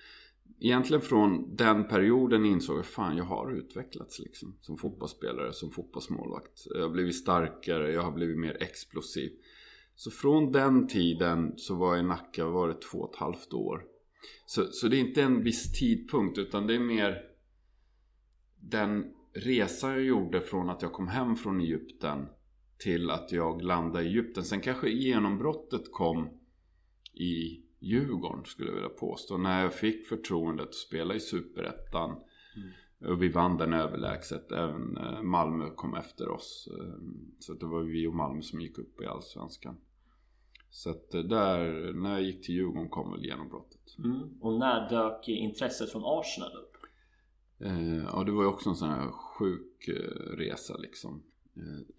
[0.60, 4.56] egentligen från den perioden insåg jag fan jag har utvecklats liksom.
[4.60, 6.66] Som fotbollsspelare, som fotbollsmålvakt.
[6.74, 9.32] Jag har blivit starkare, jag har blivit mer explosiv.
[9.94, 13.52] Så från den tiden så var jag i Nacka, var det två och ett halvt
[13.52, 13.84] år.
[14.46, 17.22] Så, så det är inte en viss tidpunkt utan det är mer
[18.60, 22.26] den resa jag gjorde från att jag kom hem från Egypten
[22.78, 24.44] till att jag landade i Egypten.
[24.44, 26.28] Sen kanske genombrottet kom
[27.14, 29.36] i Djurgården skulle jag vilja påstå.
[29.36, 32.10] När jag fick förtroendet att spela i Superettan.
[32.56, 33.12] Mm.
[33.12, 34.52] Och vi vann den överlägset.
[34.52, 36.68] Även eh, Malmö kom efter oss.
[36.80, 36.94] Eh,
[37.38, 39.76] så det var vi och Malmö som gick upp i Allsvenskan.
[40.70, 43.98] Så att eh, där, när jag gick till Djurgården kom väl genombrottet.
[43.98, 44.40] Mm.
[44.40, 46.70] Och när dök intresset från Arsenal upp?
[48.12, 49.88] ja, det var ju också en sån här sjuk
[50.38, 51.22] resa liksom.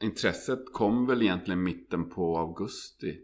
[0.01, 3.19] intresset kom väl egentligen mitten på augusti.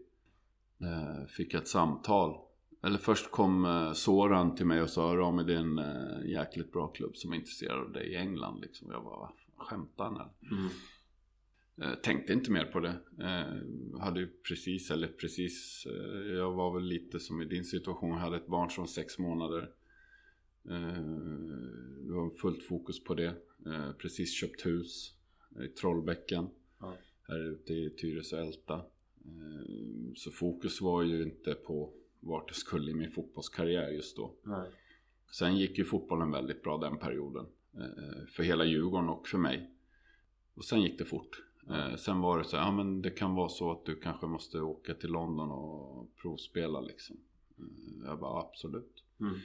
[1.38, 2.36] fick jag ett samtal
[2.84, 6.72] eller först kom eh, Soran till mig och sa Rami det är en eh, jäkligt
[6.72, 8.92] bra klubb som är intresserad av dig i England liksom.
[8.92, 10.70] Jag bara, skämtar han mm.
[11.82, 12.96] eh, Tänkte inte mer på det.
[14.00, 15.88] Hade ju precis, eller precis,
[16.38, 18.10] jag var väl lite som i din situation.
[18.10, 19.70] Jag hade ett barn som var sex månader.
[22.04, 23.36] Det var fullt fokus på det.
[23.98, 25.14] Precis köpt hus
[25.66, 26.50] i Trollbäcken.
[26.80, 26.98] Ja.
[27.28, 28.82] Här ute i Tyresö Älta.
[30.16, 34.34] Så fokus var ju inte på vart det skulle i min fotbollskarriär just då.
[34.44, 34.72] Nej.
[35.32, 37.46] Sen gick ju fotbollen väldigt bra den perioden.
[37.74, 39.70] Eh, för hela Djurgården och för mig.
[40.54, 41.44] Och sen gick det fort.
[41.70, 44.62] Eh, sen var det så ja men det kan vara så att du kanske måste
[44.62, 47.18] åka till London och provspela liksom.
[47.58, 49.04] Eh, jag bara absolut.
[49.20, 49.40] Mm.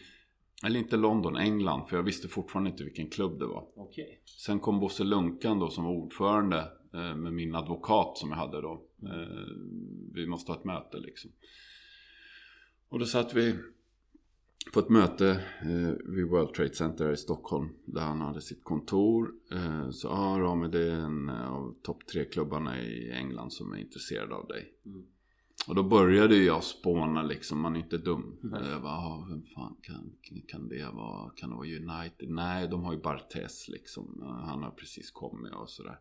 [0.65, 1.89] Eller inte London, England.
[1.89, 3.69] För jag visste fortfarande inte vilken klubb det var.
[3.75, 4.17] Okay.
[4.25, 8.83] Sen kom Bosse Lunkan då som var ordförande med min advokat som jag hade då.
[9.03, 10.13] Mm.
[10.15, 11.31] Vi måste ha ett möte liksom.
[12.89, 13.55] Och då satt vi
[14.73, 15.31] på ett möte
[15.63, 17.69] eh, vid World Trade Center i Stockholm.
[17.85, 19.31] Där han hade sitt kontor.
[19.53, 23.77] Eh, så ja, Rami det är en av topp tre klubbarna i England som är
[23.77, 24.73] intresserad av dig.
[24.87, 25.07] Mm.
[25.69, 28.39] Och då började jag spåna liksom, man är inte dum.
[28.43, 28.71] Mm.
[28.71, 30.13] Jag bara, ah, vem fan kan,
[30.49, 31.31] kan det vara?
[31.31, 32.31] Kan det vara United?
[32.31, 34.23] Nej, de har ju Bartes liksom.
[34.47, 35.99] Han har precis kommit och sådär.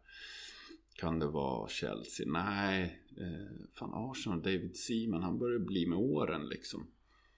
[1.00, 2.26] Kan det vara Chelsea?
[2.30, 3.00] Nej.
[3.18, 6.88] Eh, fan Arsenal, David Seaman, han börjar bli med åren liksom.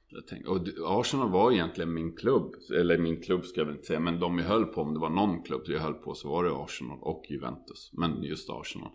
[0.10, 2.56] Jag tänkte, och Arsenal var egentligen min klubb.
[2.72, 4.00] Eller min klubb ska jag väl inte säga.
[4.00, 6.43] Men de jag höll på, om det var någon klubb jag höll på så var
[6.43, 7.91] det Arsenal och Juventus.
[7.93, 8.91] Men just Arsenal.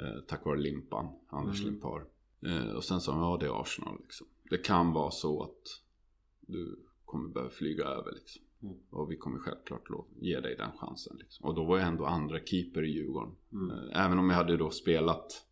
[0.00, 1.72] Eh, tack vare Limpan, Anders mm.
[1.72, 2.04] Limpar.
[2.46, 4.26] Eh, och sen sa de, ja det är Arsenal liksom.
[4.50, 5.80] Det kan vara så att
[6.40, 8.42] du kommer behöva flyga över liksom.
[8.62, 8.76] Mm.
[8.90, 9.88] Och vi kommer självklart
[10.20, 11.16] ge dig den chansen.
[11.18, 11.46] Liksom.
[11.46, 13.36] Och då var jag ändå andra keeper i Djurgården.
[13.52, 13.70] Mm.
[13.70, 15.46] Eh, även om jag hade då spelat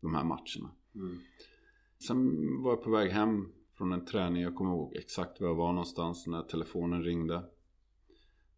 [0.00, 0.70] de här matcherna.
[0.94, 1.18] Mm.
[2.06, 4.42] Sen var jag på väg hem från en träning.
[4.42, 7.34] Jag kommer ihåg exakt var jag var någonstans när telefonen ringde.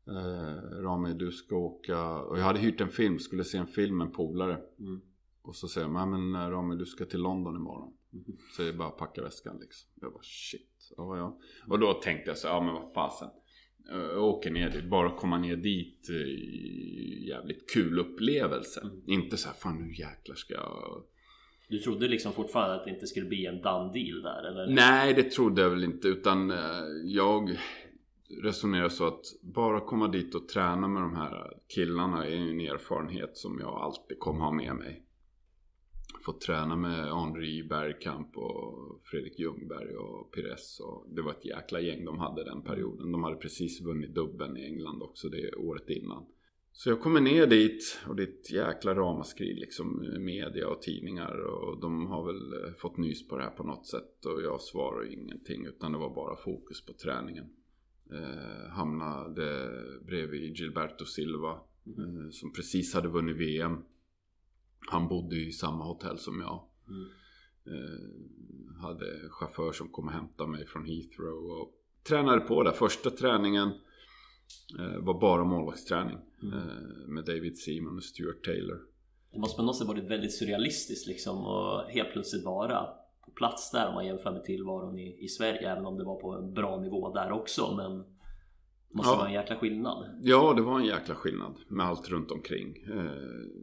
[0.07, 2.21] Eh, Rami, du ska åka...
[2.21, 4.61] Och jag hade hyrt en film, skulle se en film med en polare.
[4.79, 5.01] Mm.
[5.43, 7.93] Och så säger de, men eh, Rami du ska till London imorgon.
[8.13, 8.39] Mm.
[8.57, 9.91] Så jag bara packa väskan liksom.
[9.95, 10.93] Jag bara shit.
[10.97, 11.39] Ja, ja.
[11.69, 13.29] Och då tänkte jag så ja men vad fasen.
[13.89, 16.09] Jag åker ner dit, bara komma ner dit
[17.27, 18.81] jävligt kul upplevelse.
[18.81, 19.03] Mm.
[19.07, 21.03] Inte så här, fan nu jäklar ska jag...
[21.69, 24.75] Du trodde liksom fortfarande att det inte skulle bli en done deal där eller?
[24.75, 26.57] Nej det trodde jag väl inte utan eh,
[27.05, 27.59] jag
[28.43, 33.37] resonerar så att bara komma dit och träna med de här killarna är en erfarenhet
[33.37, 35.06] som jag alltid kommer ha med mig
[36.27, 40.81] fått träna med Henri Bergkamp och Fredrik Ljungberg och Pires.
[40.81, 43.13] Och det var ett jäkla gäng de hade den perioden.
[43.13, 46.27] De hade precis vunnit dubben i England också det året innan.
[46.73, 51.39] Så jag kommer ner dit och det är ett jäkla ramaskri liksom media och tidningar
[51.39, 54.61] och de har väl eh, fått nys på det här på något sätt och jag
[54.61, 57.47] svarar ingenting utan det var bara fokus på träningen.
[58.13, 59.71] Eh, hamnade
[60.07, 61.53] bredvid Gilberto Silva
[61.87, 63.83] eh, som precis hade vunnit VM
[64.79, 66.63] han bodde i samma hotell som jag.
[66.89, 67.09] Mm.
[67.67, 71.73] Eh, hade chaufför som kom och hämtade mig från Heathrow och
[72.09, 72.73] tränade på där.
[72.73, 73.69] Första träningen
[74.79, 76.59] eh, var bara målvaktsträning mm.
[76.59, 78.79] eh, med David Seaman och Stuart Taylor.
[79.33, 82.87] Det måste på något sätt varit väldigt surrealistiskt liksom och helt plötsligt vara
[83.25, 86.21] på plats där om man jämför med tillvaron i, i Sverige även om det var
[86.21, 88.16] på en bra nivå där också men
[88.93, 89.17] Måste Ja.
[89.17, 90.21] vara en jäkla skillnad.
[90.23, 92.77] Ja, det var en jäkla skillnad med allt runt omkring.
[92.93, 93.11] Eh,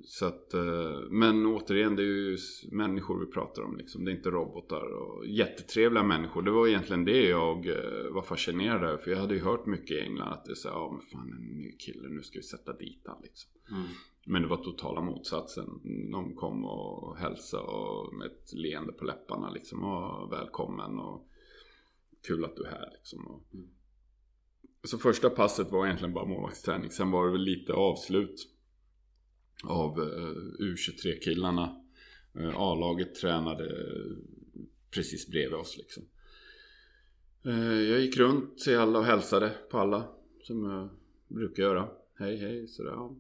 [0.04, 2.38] Så att, eh, men återigen, det är ju
[2.72, 4.06] människor vi pratar om liksom.
[4.06, 6.42] Det är inte robotar och jättetrevliga människor.
[6.42, 8.98] Det var egentligen det jag eh, var fascinerad över.
[8.98, 11.32] För jag hade ju hört mycket i England att det är så ja men fan
[11.34, 13.52] en ny kille, nu ska vi sätta dit han liksom.
[13.72, 13.84] Mm.
[14.26, 15.70] Men det var totala motsatsen.
[16.12, 19.84] De kom och hälsade och med ett leende på läpparna liksom.
[19.84, 21.28] Och välkommen och
[22.28, 23.28] kul att du är här liksom.
[23.28, 23.44] Och...
[23.54, 23.68] Mm.
[24.84, 26.92] Så första passet var egentligen bara målvaktsträning.
[26.92, 28.50] Sen var det väl lite avslut
[29.64, 31.82] av eh, U23-killarna.
[32.36, 33.86] Eh, A-laget tränade
[34.92, 36.04] precis bredvid oss liksom.
[37.46, 40.08] Eh, jag gick runt till alla och hälsade på alla.
[40.42, 40.90] Som jag
[41.28, 41.90] brukar göra.
[42.20, 42.92] Hej hej sådär.
[42.92, 43.16] Ja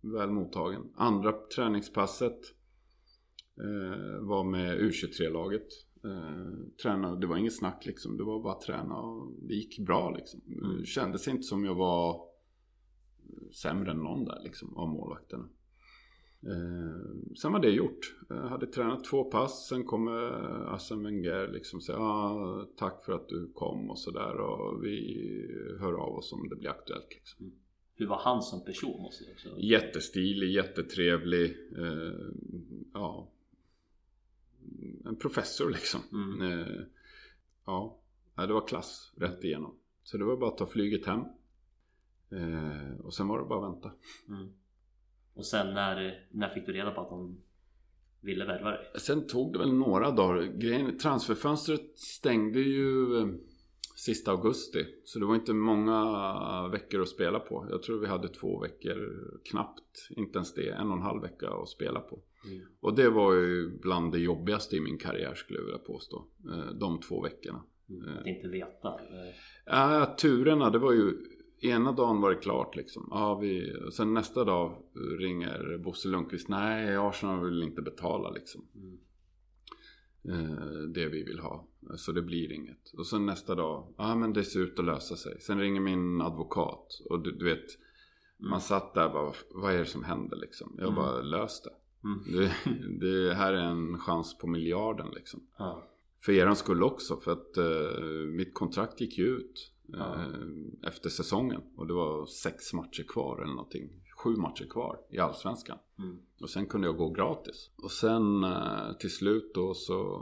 [0.00, 0.92] väl mottagen.
[0.94, 2.40] Andra träningspasset
[4.20, 5.85] var med U23-laget.
[6.06, 8.16] Eh, tränade, det var inget snack liksom.
[8.16, 10.40] Det var bara att träna och det gick bra liksom.
[10.48, 10.78] Mm.
[10.78, 12.20] Det kändes inte som jag var
[13.62, 15.48] sämre än någon där liksom av målvakterna.
[16.42, 18.16] Eh, sen var det gjort.
[18.28, 19.68] Jag hade tränat två pass.
[19.68, 24.40] Sen kom eh, Arsene Wenger liksom säga ah, tack för att du kom och sådär.
[24.40, 25.16] Och vi
[25.80, 27.52] hör av oss om det blir aktuellt liksom.
[27.98, 29.48] Hur var han som person måste jag också...
[29.58, 31.56] Jättestilig, jättetrevlig.
[31.76, 32.26] Eh,
[32.92, 33.32] ja.
[35.04, 36.00] En professor liksom.
[36.12, 36.42] Mm.
[36.42, 36.82] Eh,
[37.66, 37.98] ja,
[38.36, 39.74] det var klass rätt igenom.
[40.02, 41.20] Så det var bara att ta flyget hem.
[42.30, 43.92] Eh, och sen var det bara att vänta.
[44.28, 44.48] Mm.
[45.34, 47.42] Och sen när, när fick du reda på att de
[48.20, 48.86] ville värva dig?
[48.98, 50.42] Sen tog det väl några dagar.
[50.42, 53.26] Grejen, transferfönstret stängde ju eh,
[53.96, 54.86] sista augusti.
[55.04, 57.66] Så det var inte många veckor att spela på.
[57.70, 60.08] Jag tror vi hade två veckor knappt.
[60.10, 60.70] Inte ens det.
[60.70, 62.22] En och en halv vecka att spela på.
[62.46, 62.66] Mm.
[62.80, 66.24] Och det var ju bland det jobbigaste i min karriär skulle jag vilja påstå.
[66.52, 67.62] Eh, De två veckorna.
[67.88, 68.18] Mm.
[68.18, 68.88] Att inte veta.
[68.88, 69.34] Eh,
[69.66, 71.12] Ja, turerna, det var ju
[71.60, 73.08] Ena dagen var det klart liksom.
[73.10, 74.82] Ja, vi, och sen nästa dag
[75.18, 76.48] ringer Bosse Lundqvist.
[76.48, 78.62] Nej, Arsenal vill inte betala liksom.
[78.74, 78.98] Mm.
[80.28, 81.68] Eh, det vi vill ha.
[81.96, 82.92] Så det blir inget.
[82.98, 83.94] Och sen nästa dag.
[83.98, 85.40] Ja, men det ser ut att lösa sig.
[85.40, 87.00] Sen ringer min advokat.
[87.10, 87.64] Och du, du vet.
[88.38, 89.32] Man satt där bara.
[89.54, 90.74] Vad är det som händer liksom?
[90.78, 90.94] Jag Mm.
[90.94, 91.70] bara löst det.
[92.06, 92.32] Mm.
[92.32, 92.52] Det,
[93.06, 95.40] det här är en chans på miljarden liksom.
[95.58, 95.82] Ja.
[96.20, 97.16] För eran skull också.
[97.16, 100.24] För att eh, mitt kontrakt gick ju ut eh, Ja.
[100.88, 101.60] efter säsongen.
[101.76, 103.90] Och det var sex matcher kvar eller någonting.
[104.24, 105.78] Sju matcher kvar i Allsvenskan.
[105.98, 106.18] Mm.
[106.40, 107.70] Och sen kunde jag gå gratis.
[107.76, 110.14] Och sen eh, till slut då så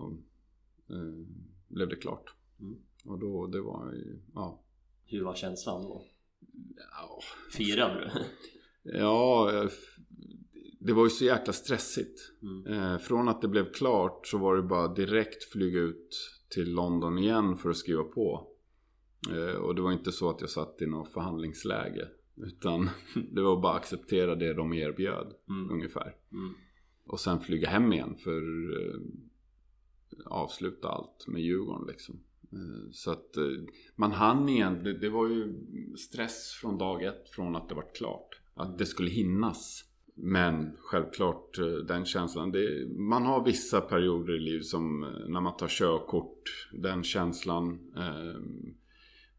[0.91, 1.27] eh,
[1.69, 2.35] blev det klart.
[2.61, 2.77] Mm.
[3.05, 4.61] Och då det var ju, ja.
[5.07, 6.03] Hur var känslan då?
[6.77, 7.21] Ja,
[7.53, 8.25] Firade du?
[8.99, 9.51] ja
[10.87, 12.21] det var ju så jäkla stressigt.
[12.43, 12.67] Mm.
[12.67, 17.19] Eh, från att det blev klart så var det bara direkt flyga ut till London
[17.19, 18.49] igen för att skriva på.
[19.31, 22.09] Eh, och det var inte så att jag satt i något förhandlingsläge.
[22.37, 22.91] Utan
[23.33, 25.71] det var bara att acceptera det de erbjöd Mm.
[25.71, 26.17] ungefär.
[26.33, 26.55] Mm.
[27.07, 28.43] Och sen flyga hem igen för
[28.81, 29.01] eh,
[30.27, 32.21] avsluta allt med Djurgården liksom.
[32.53, 33.45] Eh, så att eh,
[33.97, 34.85] man hann igen.
[34.85, 35.55] Det, det var ju
[35.97, 38.41] stress från dag ett från att det var klart.
[38.55, 39.85] Att det skulle hinnas.
[40.15, 42.53] Men självklart eh, den känslan.
[42.53, 46.69] Det, man har vissa perioder i livet som eh, när man tar körkort.
[46.73, 47.93] Den känslan.
[47.97, 48.41] Eh,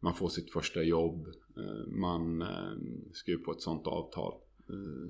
[0.00, 1.28] man får sitt första jobb.
[1.56, 2.72] Eh, man eh,
[3.12, 4.32] skriver på ett sånt avtal.
[4.68, 5.08] Eh,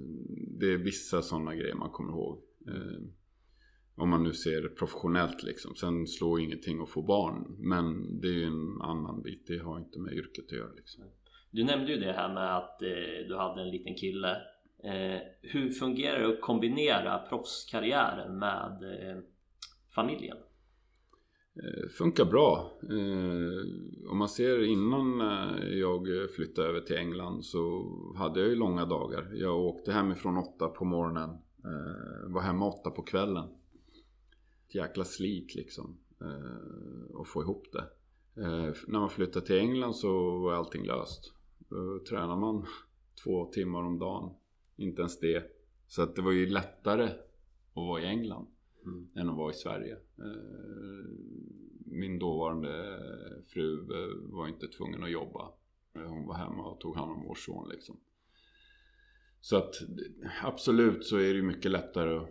[0.59, 2.43] det är vissa sådana grejer man kommer ihåg.
[2.69, 3.03] Eh,
[3.95, 5.75] om man nu ser det professionellt liksom.
[5.75, 7.57] Sen slår ingenting att få barn.
[7.59, 9.47] Men det är ju en annan bit.
[9.47, 11.05] Det har inte med yrket att göra liksom.
[11.51, 14.37] Du nämnde ju det här med att eh, du hade en liten kille.
[14.85, 19.19] Eh, hur fungerar det att kombinera proffskarriären med eh,
[19.95, 20.37] familjen?
[21.57, 22.73] Eh, Funkar bra.
[22.83, 28.55] Eh, om man ser innan eh, jag flyttade över till England så hade jag ju
[28.55, 29.31] långa dagar.
[29.35, 31.31] Jag åkte hemifrån åtta på morgonen.
[31.65, 33.49] Eh, var hemma åtta på kvällen.
[34.69, 35.99] Ett jäkla slit liksom.
[36.21, 37.85] Eh, att få ihop det.
[38.43, 41.33] Eh, när man flyttade till England så var allting löst.
[41.69, 42.67] Då tränar man
[43.25, 44.35] två timmar om dagen.
[44.77, 45.45] Inte ens det.
[45.87, 47.17] Så att det var ju lättare att
[47.75, 48.47] vara i England
[48.87, 49.09] Mm.
[49.15, 49.93] än att vara i Sverige.
[50.19, 51.11] Eh,
[51.87, 52.99] Min dåvarande
[53.47, 55.49] fru eh, var inte tvungen att jobba.
[55.95, 57.97] Eh, Hon var hemma och tog hand om vår son liksom.
[59.41, 59.75] Så att
[60.43, 62.29] absolut så är det ju mycket lättare att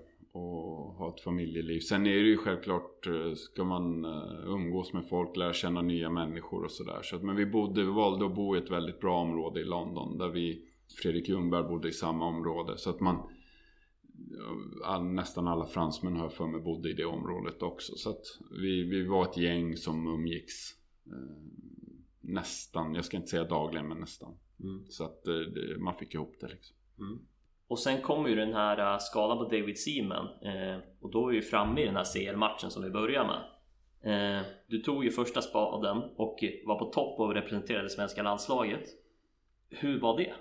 [0.97, 1.79] ha ett familjeliv.
[1.79, 4.05] Sen är det ju självklart, ska man
[4.47, 6.99] umgås med folk, lära känna nya människor och sådär.
[7.03, 9.63] Så att, men vi bodde, vi valde att bo i ett väldigt bra område i
[9.63, 10.17] London.
[10.17, 10.65] Där vi,
[11.01, 12.77] Fredrik Ljungberg bodde i samma område.
[12.77, 13.29] Så att man
[14.83, 17.95] all, nästan alla fransmän har för mig bodde i det området också.
[17.95, 18.23] Så att
[18.61, 20.71] vi, vi var ett gäng som umgicks
[21.07, 21.35] eh,
[22.21, 24.37] nästan, jag ska inte säga dagligen men nästan.
[24.59, 24.85] Mm.
[24.89, 26.75] Så att eh, det, man fick ihop det liksom.
[26.99, 27.19] Mm.
[27.67, 31.31] Och sen kom ju den här uh, skadan på David Seaman eh, och då var
[31.31, 33.41] vi framme i den här CL-matchen som vi började med.
[34.05, 38.83] Eh, du tog ju första spaden och var på topp och representerade svenska landslaget.
[39.69, 40.33] Hur var det?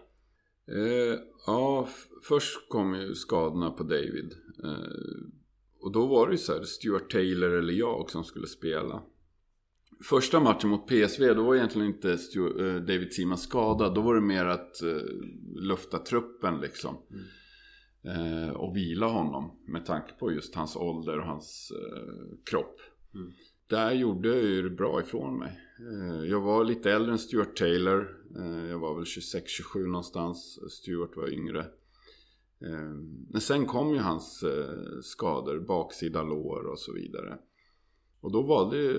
[0.68, 1.88] Eh, ja,
[2.22, 4.34] först kom ju skadorna på David.
[4.64, 5.28] Eh,
[5.80, 9.02] och då var det ju så här, Stuart Taylor eller jag som skulle spela.
[10.04, 13.94] Första matchen mot PSV, då var egentligen inte Stuart, eh, David Seaman skadad.
[13.94, 15.02] Då var det mer att eh,
[15.56, 16.96] lufta truppen liksom.
[18.04, 22.80] Eh, och vila honom med tanke på just hans ålder och hans eh, kropp.
[23.14, 23.32] Mm.
[23.66, 25.60] Där gjorde jag ju bra ifrån mig.
[25.78, 28.24] Eh, jag var lite äldre än Stuart Taylor.
[28.36, 30.58] Eh, jag var väl 26-27 någonstans.
[30.72, 31.60] Stuart var yngre.
[32.60, 32.94] Eh,
[33.30, 34.44] men sen kom ju hans
[35.02, 37.38] skador, baksida lår och så vidare.
[38.20, 38.98] Och då valde ju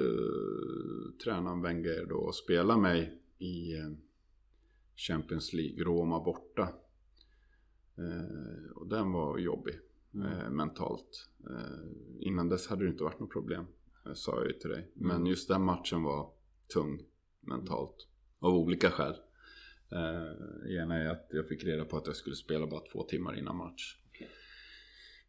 [1.24, 3.74] tränaren Wenger då att spela mig i
[4.96, 6.70] Champions League, Roma borta.
[8.76, 9.76] Och den var jobbig
[10.14, 11.30] eh, mentalt.
[12.20, 13.66] Innan dess hade det inte varit något problem.
[14.06, 14.92] Eh, Sa jag ju till dig.
[14.96, 16.30] Men just den matchen var
[16.74, 17.00] tung
[17.42, 18.08] mentalt.
[18.40, 19.16] Av olika skäl.
[19.92, 23.40] Eh, ena är att jag fick reda på att jag skulle spela bara två timmar
[23.40, 23.98] innan match.
[24.10, 24.30] Okej.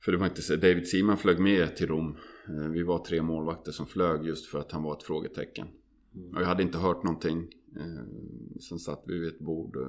[0.05, 2.17] För det var inte så, David Seaman flög med till Rom.
[2.49, 5.67] Eh, vi var tre målvakter som flög just för att han var ett frågetecken.
[6.35, 7.49] Och jag hade inte hört någonting.
[7.77, 8.05] Eh,
[8.69, 9.83] sen satt vi vid ett bord eh,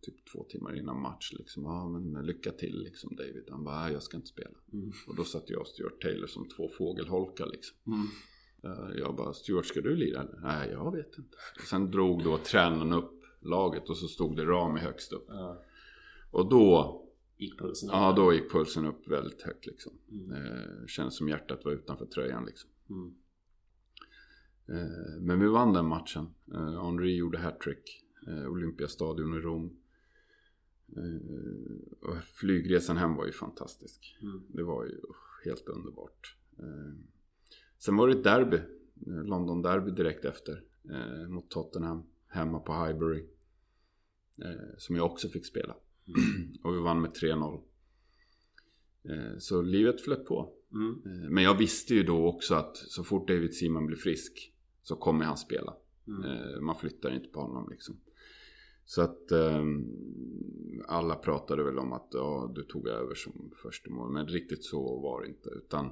[0.00, 1.62] typ två timmar innan match liksom.
[1.64, 3.44] Ja men lycka till liksom David.
[3.50, 4.58] Han bara, "Nej, jag ska inte spela.
[4.72, 4.92] Mm.
[5.08, 7.76] Och då satt jag och Stuart Taylor som två fågelholkar liksom.
[7.86, 8.06] Mm.
[8.64, 10.26] Eh, Jag bara, Stuart ska du lira?
[10.42, 11.36] Nej, jag vet inte.
[11.70, 15.24] Sen drog då tränaren upp laget och så stod det Rami högst upp.
[15.28, 15.62] Ja,
[16.30, 17.02] Och då,
[17.36, 18.16] gick pulsen ja upp?
[18.16, 19.92] då gick pulsen upp väldigt högt liksom.
[20.10, 20.32] Mm.
[20.32, 22.70] Eh, Kändes som hjärtat var utanför tröjan liksom.
[22.90, 23.14] Mm.
[24.68, 26.26] Eh, Men vi vann den matchen.
[26.54, 28.04] Eh, Henri gjorde hattrick.
[28.28, 29.76] Eh, Olympiastadion i Rom.
[30.96, 34.18] Eh, och flygresan hem var ju fantastisk.
[34.22, 34.42] Mm.
[34.48, 35.00] Det var ju
[35.44, 36.36] helt underbart.
[36.58, 36.92] Eh,
[37.78, 38.58] Sen var det ett derby.
[39.06, 40.64] London derby direkt efter.
[41.28, 42.02] Mot Tottenham.
[42.28, 43.24] Hemma på Highbury.
[44.78, 45.76] Som jag också fick spela.
[46.62, 47.62] Och vi vann med 3-0.
[49.04, 50.52] Eh, Så livet flöt på.
[50.72, 51.00] Mm.
[51.34, 54.52] Men jag visste ju då också att så fort David Seaman blir frisk
[54.82, 55.76] så kommer han spela.
[56.06, 56.64] Mm.
[56.64, 57.96] Man flyttar inte på honom liksom.
[58.88, 59.64] Så att eh,
[60.86, 64.12] alla pratade väl om att ja, du tog över som första mål.
[64.12, 65.48] Men riktigt så var det inte.
[65.50, 65.90] Utan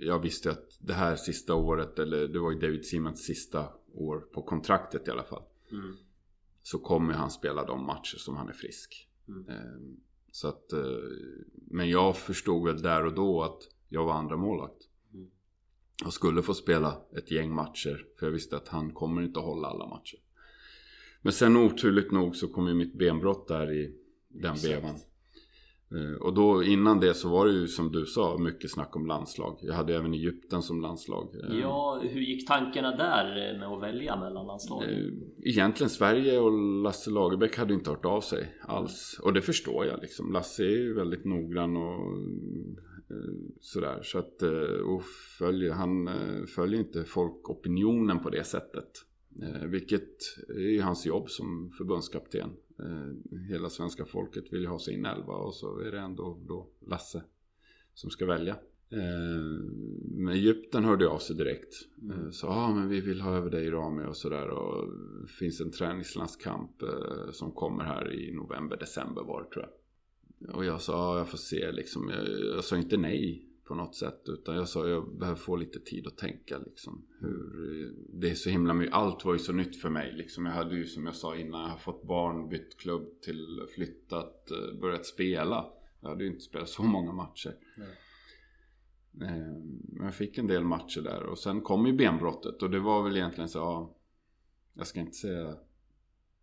[0.00, 4.20] jag visste att det här sista året, eller det var ju David Seamans sista år
[4.20, 5.42] på kontraktet i alla fall.
[5.72, 5.96] Mm.
[6.62, 9.08] Så kommer han spela de matcher som han är frisk.
[9.28, 9.48] Mm.
[9.48, 9.98] Eh,
[10.32, 10.80] Så att, eh,
[11.52, 14.88] men jag förstod väl där och då att jag var andra målvakt.
[15.14, 15.30] Mm.
[16.04, 18.06] Och skulle få spela ett gäng matcher.
[18.18, 20.18] För jag visste att han kommer inte att hålla alla matcher.
[21.22, 23.94] Men sen oturligt nog så kom ju mitt benbrott där i
[24.28, 24.72] den Exakt.
[24.74, 24.94] vevan.
[25.94, 29.06] Eh, Och då innan det så var det ju som du sa mycket snack om
[29.06, 29.58] landslag.
[29.62, 31.34] Jag hade även Egypten som landslag.
[31.50, 34.90] Eh, Ja, hur gick tankarna där med att välja mellan landslagen?
[34.90, 39.20] Eh, Egentligen Sverige och Lasse Lagerbäck hade inte hört av sig alls.
[39.22, 40.32] Och det förstår jag liksom.
[40.32, 42.12] Lasse är ju väldigt noggrann och
[43.10, 44.00] eh, sådär.
[44.02, 44.50] Så att, eh,
[44.94, 45.02] och
[45.38, 48.88] följer, han eh, följer inte folkopinionen på det sättet.
[49.42, 50.08] Eh, Vilket
[50.48, 52.50] är ju hans jobb som förbundskapten.
[52.78, 56.68] Eh, Hela svenska folket vill ju ha sin elva och så är det ändå då
[56.86, 57.22] Lasse
[57.94, 58.52] som ska välja.
[58.90, 59.40] Eh,
[60.14, 61.74] Men Egypten hörde av sig direkt.
[62.10, 64.48] Eh, Så ja men vi vill ha över dig Rami och sådär.
[64.48, 64.88] Och
[65.22, 66.70] det finns en träningslandskamp
[67.32, 69.74] som kommer här i november, december var det tror jag.
[70.56, 72.08] Och jag sa ja jag får se liksom.
[72.10, 74.22] Jag, jag sa inte nej på något sätt.
[74.26, 77.04] Utan jag sa jag behöver få lite tid att tänka liksom.
[77.20, 78.94] Hur, det är så himla mycket.
[78.94, 80.46] Allt var ju så nytt för mig liksom.
[80.46, 81.60] Jag hade ju som jag sa innan.
[81.60, 85.66] Jag har fått barn, bytt klubb till flyttat, eh, börjat spela.
[86.00, 87.56] Jag hade ju inte spelat så många matcher.
[87.78, 89.56] Eh,
[89.90, 93.02] Men jag fick en del matcher där och sen kom ju benbrottet och det var
[93.02, 93.94] väl egentligen så ja,
[94.74, 95.56] Jag ska inte säga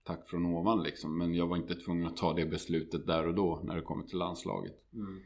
[0.04, 3.36] tack från ovan liksom men jag var inte tvungen att ta det beslutet där och
[3.36, 4.94] då när det kommer till landslaget.
[4.94, 5.22] Mm.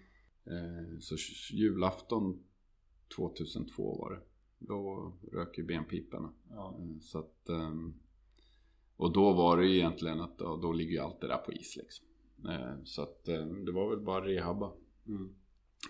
[0.49, 1.15] Eh, Så
[1.55, 2.39] julafton
[3.15, 4.19] 2002 var det.
[4.59, 6.33] Då rök ju benpiporna.
[6.49, 6.75] Ja.
[6.79, 7.93] Eh, Så att, ehm,
[8.97, 11.75] och då var det ju egentligen att då ligger ju allt det där på is
[11.77, 12.05] liksom.
[12.49, 14.71] Eh, Så att eh, det var väl bara rehabba
[15.07, 15.35] Mm.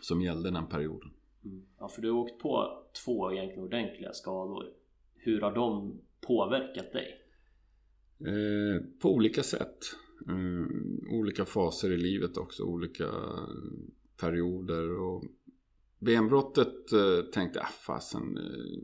[0.02, 1.12] som gällde den perioden.
[1.46, 1.66] Mm.
[1.80, 4.74] Ja, för du har åkt på två egentligen ordentliga skador.
[5.16, 7.22] Hur har de påverkat dig?
[8.20, 9.78] Eh, på olika sätt.
[11.12, 12.64] Olika faser i livet också.
[12.64, 13.06] Olika
[14.20, 15.00] perioder.
[15.00, 15.24] Och
[16.00, 18.38] benbrottet eh, tänkte jag, ah, fasen.
[18.38, 18.80] Eh,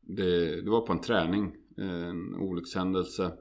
[0.00, 1.54] det, det var på en träning.
[1.76, 3.32] En olyckshändelse.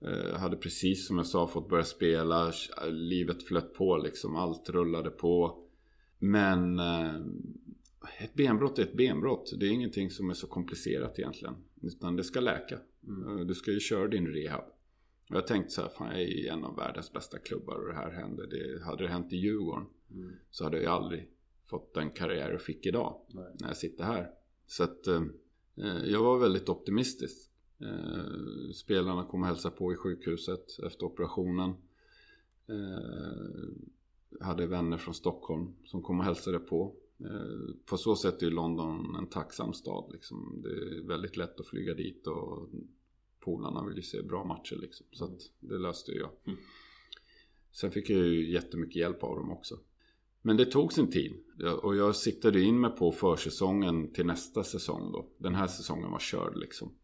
[0.00, 2.52] Eh, hade precis som jag sa fått börja spela.
[2.90, 4.36] Livet flöt på liksom.
[4.36, 5.64] Allt rullade på.
[6.18, 7.14] Men eh,
[8.18, 9.52] ett benbrott är ett benbrott.
[9.60, 11.54] Det är ingenting som är så komplicerat egentligen.
[11.82, 12.78] Utan det ska läka.
[13.06, 13.38] Mm.
[13.38, 14.64] Eh, Du ska ju köra din rehab.
[15.28, 17.94] Jag tänkte så här, fan jag är i en av världens bästa klubbar och det
[17.94, 18.46] här händer.
[18.46, 20.32] Det, hade det hänt i Djurgården Mm.
[20.50, 21.30] så hade jag aldrig
[21.66, 23.20] fått den karriär jag fick idag.
[23.28, 23.52] Nej.
[23.60, 24.30] När jag sitter här.
[24.66, 25.22] Så att eh,
[25.76, 27.50] eh, jag var väldigt optimistisk.
[27.80, 31.70] Eh, spelarna kom och hälsade på i sjukhuset efter operationen.
[32.66, 36.96] Eh, hade vänner från Stockholm som kom och hälsade på.
[37.18, 40.12] Eh, på så sätt är ju London en tacksam stad.
[40.12, 40.60] Liksom.
[40.62, 42.68] Det är väldigt lätt att flyga dit och
[43.44, 44.76] polarna vill ju se bra matcher.
[44.76, 45.06] Liksom.
[45.12, 46.30] Så att det löste ju jag.
[46.46, 46.58] Mm.
[47.72, 49.78] Sen fick jag ju jättemycket hjälp av dem också.
[50.42, 51.32] Men det tog sin tid.
[51.82, 55.28] Och jag siktade in mig på försäsongen till nästa säsong då.
[55.38, 56.94] Den här säsongen var körd liksom.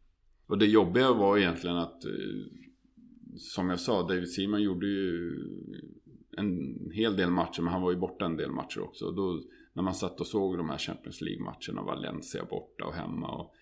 [0.46, 2.10] Och det jobbiga var egentligen att eh,
[3.36, 5.32] Som jag sa, David Seaman gjorde ju
[6.36, 9.04] en hel del matcher men han var ju borta en del matcher också.
[9.04, 13.28] Och då när man satt och såg de här Champions League-matcherna, Valencia borta och hemma
[13.28, 13.54] och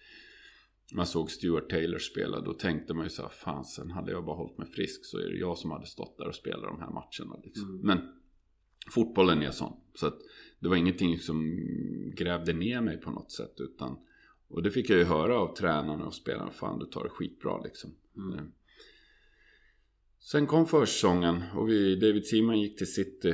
[0.92, 4.24] man såg Stuart Taylor spela, då tänkte man ju så här, fan sen hade jag
[4.24, 6.80] bara hållit mig frisk så är det jag som hade stått där och spelat de
[6.80, 7.68] här matcherna liksom.
[7.68, 7.80] Mm.
[7.86, 7.98] Men
[8.90, 9.80] fotbollen är sån.
[9.94, 10.18] Så att
[10.60, 11.56] det var ingenting som
[12.16, 13.96] grävde ner mig på något sätt utan
[14.48, 17.62] och det fick jag ju höra av tränarna och spelarna, fan du tar det skitbra
[17.62, 17.94] liksom.
[18.16, 18.38] Mm.
[18.38, 18.44] Eh.
[20.20, 23.30] Sen kom försäsongen och vi, David Seaman gick till City.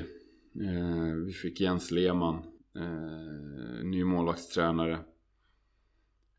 [0.61, 2.35] Eh, vi fick Jens Lehmann,
[2.77, 4.99] eh, ny målvaktstränare.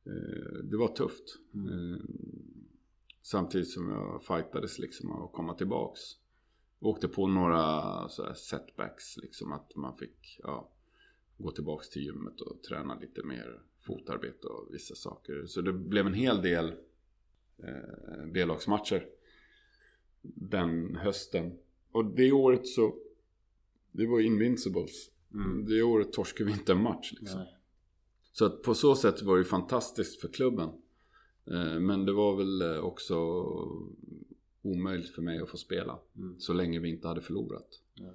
[0.05, 1.39] Eh, det var tufft.
[1.53, 1.93] Mm.
[1.93, 1.99] Eh,
[3.21, 6.01] samtidigt som jag fightades liksom att komma tillbaks.
[6.79, 10.69] Åkte på några setbacks liksom att man fick ja,
[11.37, 15.45] gå tillbaks till gymmet och träna lite mer fotarbete och vissa saker.
[15.45, 16.73] Så det blev en hel del
[17.57, 19.07] eh, B-lagsmatcher
[20.33, 21.57] den hösten.
[21.91, 22.95] Och det året så,
[23.91, 25.11] det var Invincibles.
[25.33, 25.65] Mm.
[25.65, 27.39] Det året torskade vi inte en match liksom.
[27.39, 27.57] Nej.
[28.37, 30.69] Så att på så sätt var det fantastiskt för klubben.
[31.45, 33.15] Eh, Men det var väl eh, också
[34.61, 35.99] omöjligt för mig att få spela.
[36.17, 36.39] Mm.
[36.39, 37.81] Så länge vi inte hade förlorat.
[37.93, 38.13] Ja.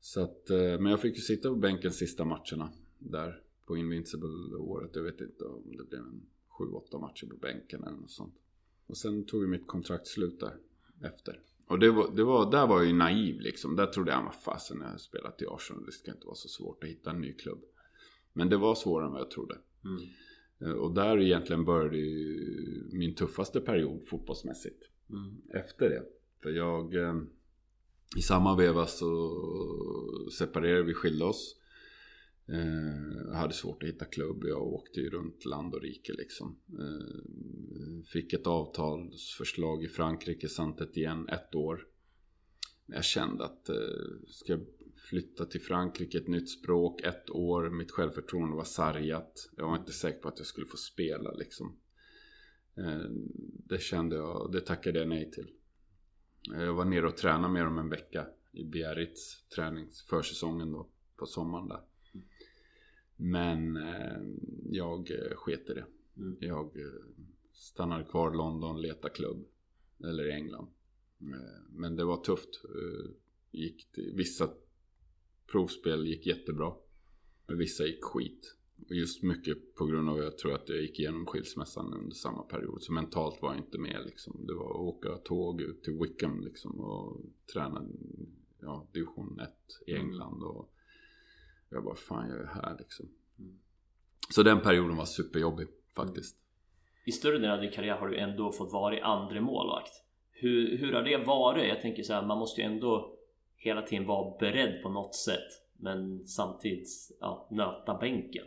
[0.00, 4.90] Så att, eh, men jag fick ju sitta på bänken sista matcherna där på Invincible-året.
[4.94, 6.26] Jag vet inte om det blev en
[6.58, 8.34] 7-8 matcher på bänken eller något sånt.
[8.86, 10.56] Och sen tog ju mitt kontrakt slut där
[11.02, 11.40] efter.
[11.66, 13.76] Och det var, det var, där var jag ju naiv liksom.
[13.76, 16.48] Där trodde jag, vad fasen när jag spelat i Arsenal, det ska inte vara så
[16.48, 17.64] svårt att hitta en ny klubb.
[18.36, 19.58] Men det var svårare än vad jag trodde.
[19.84, 20.02] Mm.
[20.60, 21.96] Eh, Och där egentligen började
[22.92, 24.82] min tuffaste period fotbollsmässigt.
[25.10, 25.42] Mm.
[25.54, 26.02] Efter det.
[26.42, 26.94] För jag...
[26.94, 27.14] eh,
[28.16, 29.34] I samma veva så
[30.38, 31.56] separerade vi, skilde oss.
[32.48, 34.44] Eh, Jag hade svårt att hitta klubb.
[34.44, 36.56] Jag åkte ju runt land och rike liksom.
[36.68, 41.86] Eh, Fick ett avtalsförslag i Frankrike, Santet igen, ett år.
[42.86, 43.76] Men jag kände att eh,
[44.28, 44.60] ska jag
[45.10, 49.50] flytta till Frankrike, ett nytt språk, ett år, mitt självförtroende var sargat.
[49.56, 51.76] Jag var inte säker på att jag skulle få spela liksom.
[52.76, 53.10] Eh,
[53.68, 55.50] Det kände jag, det tackade jag nej till.
[56.54, 60.88] Eh, Jag var nere och tränade med dem en vecka i Biarritz tränings försäsongen då
[61.16, 61.80] på sommaren där.
[63.16, 64.20] Men eh,
[64.70, 65.86] jag sket i det.
[66.16, 66.36] Mm.
[66.40, 66.70] Jag
[67.52, 69.46] stannade kvar i London, letade klubb.
[70.04, 70.68] Eller i England.
[71.68, 72.48] Men det var tufft.
[73.50, 74.50] Gick till, vissa
[75.46, 76.72] provspel gick jättebra.
[77.46, 78.56] Men vissa gick skit.
[78.88, 82.14] Och just mycket på grund av att jag tror att jag gick igenom skilsmässan under
[82.14, 82.82] samma period.
[82.82, 84.46] Så mentalt var jag inte med liksom.
[84.46, 87.20] Det var att åka tåg ut till Wickham liksom och
[87.52, 87.86] träna
[88.60, 89.50] ja, division 1
[89.86, 90.42] i England.
[90.42, 90.72] Och
[91.70, 93.08] jag bara, fan jag är här liksom.
[94.30, 96.36] Så den perioden var superjobbig faktiskt.
[97.06, 99.92] I större delen av din karriär har du ändå fått vara i andra målvakt.
[100.30, 101.68] Hur, hur har det varit?
[101.68, 103.15] Jag tänker så här, man måste ju ändå
[103.70, 105.62] hela tiden vara beredd på något sätt.
[105.78, 106.88] Men samtidigt
[107.20, 108.44] ja, nöta bänken.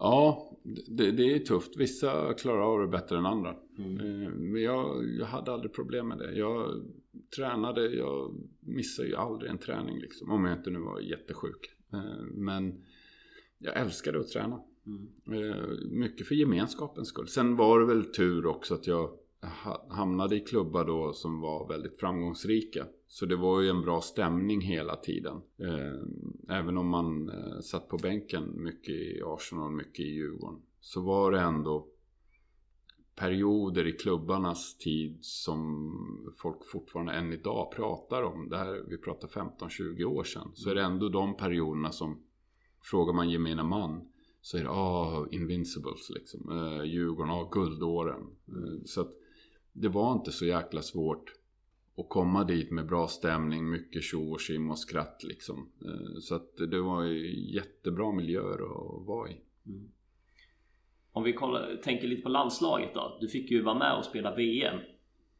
[0.00, 0.50] Ja,
[0.88, 1.76] det, det är tufft.
[1.76, 3.56] Vissa klarar av det bättre än andra.
[3.78, 4.22] Mm.
[4.22, 6.32] Eh, Men jag, jag hade aldrig problem med det.
[6.32, 6.82] Jag
[7.36, 10.30] tränade, jag missade ju aldrig en träning liksom.
[10.30, 11.70] Om jag inte nu var jättesjuk.
[11.92, 12.84] Eh, Men
[13.58, 14.60] jag älskade att träna.
[14.86, 15.50] Mm.
[15.50, 17.28] Eh, Mycket för gemenskapens skull.
[17.28, 19.10] Sen var det väl tur också att jag
[19.88, 22.86] hamnade i klubbar då som var väldigt framgångsrika.
[23.08, 25.36] Så det var ju en bra stämning hela tiden.
[25.36, 30.62] Eh, även om man eh, satt på bänken mycket i Arsenal, mycket i Djurgården.
[30.80, 31.86] Så var det ändå
[33.14, 38.48] perioder i klubbarnas tid som folk fortfarande än idag pratar om.
[38.48, 40.50] Det här, vi pratar 15-20 år sedan.
[40.54, 42.22] Så är det ändå de perioderna som
[42.82, 44.08] frågar man gemene man
[44.40, 46.50] så är det ah, Invincibles liksom.
[46.50, 48.22] Eh, Djurgården, ah, guldåren.
[48.48, 49.12] Eh, så att
[49.80, 51.32] det var inte så jäkla svårt
[51.96, 55.68] att komma dit med bra stämning, mycket tjo och tjim och skratt liksom.
[55.84, 57.04] Eh, Så att det var
[57.54, 59.36] jättebra miljöer att vara i.
[61.12, 63.18] Om vi kollar, tänker lite på landslaget då.
[63.20, 64.78] Du fick ju vara med och spela VM.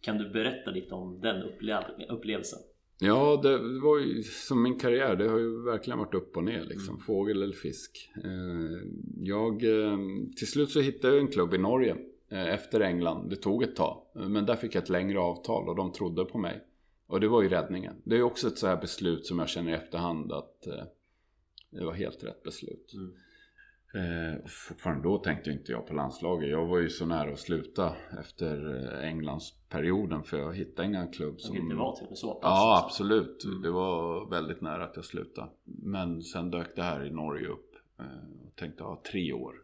[0.00, 2.58] Kan du berätta lite om den upple- upplevelsen?
[3.00, 5.16] Ja, det var ju som min karriär.
[5.16, 6.98] Det har ju verkligen varit upp och ner liksom.
[7.00, 8.10] Fågel eller fisk.
[8.24, 8.88] Eh,
[9.20, 9.98] Jag, eh,
[10.36, 11.96] till slut så hittade jag en klubb i Norge.
[12.30, 13.30] Eh, Efter England.
[13.30, 14.02] Det tog ett tag.
[14.16, 16.64] Eh, Men där fick jag ett längre avtal och de trodde på mig.
[17.06, 17.94] Och det var ju räddningen.
[18.04, 20.84] Det är också ett så här beslut som jag känner i efterhand att eh,
[21.70, 22.92] det var helt rätt beslut.
[23.94, 26.50] Eh, och fortfarande då tänkte inte jag på landslaget.
[26.50, 31.40] Jag var ju så nära att sluta efter eh, Englandsperioden för jag hittade ingen klubb
[31.40, 32.40] Som inte var till och med så pass.
[32.42, 33.44] Ja, absolut.
[33.44, 33.62] Mm.
[33.62, 35.48] Det var väldigt nära att jag slutade.
[35.64, 37.74] Men sen dök det här i Norge upp.
[37.98, 38.04] eh,
[38.46, 39.54] Och tänkte, ja, tre år.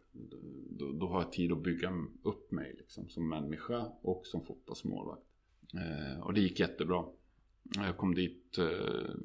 [0.69, 1.91] Då, då har jag tid att bygga
[2.23, 5.21] upp mig liksom, som människa och som fotbollsmålvakt.
[5.73, 7.05] Eh, Och det gick jättebra.
[7.75, 9.15] Jag kom dit eh,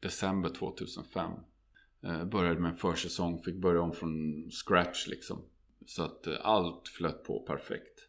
[0.00, 1.30] december 2005.
[2.02, 5.42] Eh, Började med en försäsong, fick börja om från scratch liksom.
[5.86, 8.08] Så att eh, allt flöt på perfekt.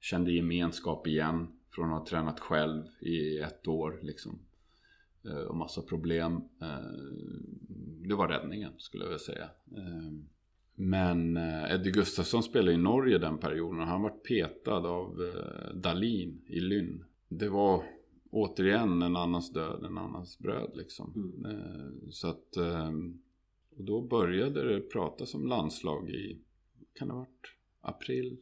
[0.00, 4.38] Kände gemenskap igen från att ha tränat själv i ett år liksom.
[5.24, 6.32] Eh, Och massa problem.
[6.60, 6.90] Eh,
[8.08, 9.50] Det var räddningen skulle jag vilja säga.
[9.76, 10.12] Eh,
[10.78, 15.74] men eh, Eddie Gustafsson spelade i Norge den perioden och han var petad av eh,
[15.74, 17.04] Dalin i Lynn.
[17.28, 17.84] Det var
[18.30, 21.34] återigen en annans död, en annans bröd liksom.
[21.46, 22.90] Eh, Så att eh,
[23.76, 26.38] och då började det pratas om landslag i,
[26.94, 28.38] kan det ha varit april?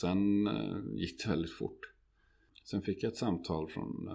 [0.00, 0.48] Sen
[0.94, 1.80] gick det väldigt fort.
[2.64, 4.10] Sen fick jag ett samtal från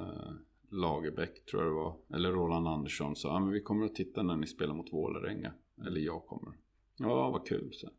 [0.70, 1.96] Lagerbäck tror jag det var.
[2.14, 5.54] Eller Roland Andersson sa men vi kommer att titta när ni spelar mot Vålerenga.
[5.88, 6.54] Eller jag kommer.
[6.98, 7.70] Ja vad kul.
[7.74, 7.90] Så.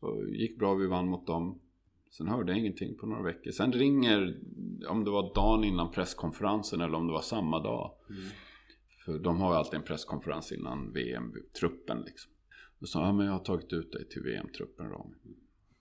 [0.00, 1.60] Och gick bra, vi vann mot dem.
[2.10, 3.50] Sen hörde jag ingenting på några veckor.
[3.50, 4.38] Sen ringer,
[4.88, 7.90] om det var dagen innan presskonferensen eller om det var samma dag.
[9.04, 12.32] För de har ju alltid en presskonferens innan VM-truppen liksom.
[12.78, 15.14] Då sa han, men jag har tagit ut dig till VM-truppen Rami.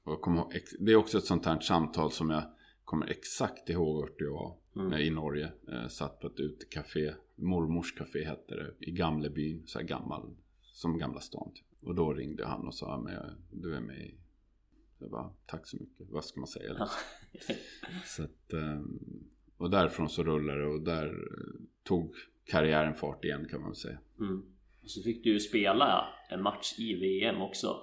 [0.04, 0.46] Och jag kommer
[0.80, 2.44] det är också ett sånt här samtal som jag
[2.84, 5.00] kommer exakt ihåg vart jag var Mm.
[5.00, 5.52] i Norge.
[5.72, 10.98] Eh, satt på ett utekafé, mormors café hette det, i Gamlebyn, så här gammal, som
[10.98, 11.66] Gamla stan typ.
[11.82, 14.18] Och då ringde han och sa, men jag, du är med i...
[15.00, 16.88] Jag bara, tack så mycket, vad ska man säga.
[18.06, 19.00] Så att, ehm,
[19.58, 22.16] och därifrån så rullade det och där eh, tog
[22.46, 23.98] karriären fart igen kan man väl säga.
[24.20, 24.44] Mm.
[24.84, 27.76] Och så fick du ju spela en match i VM också.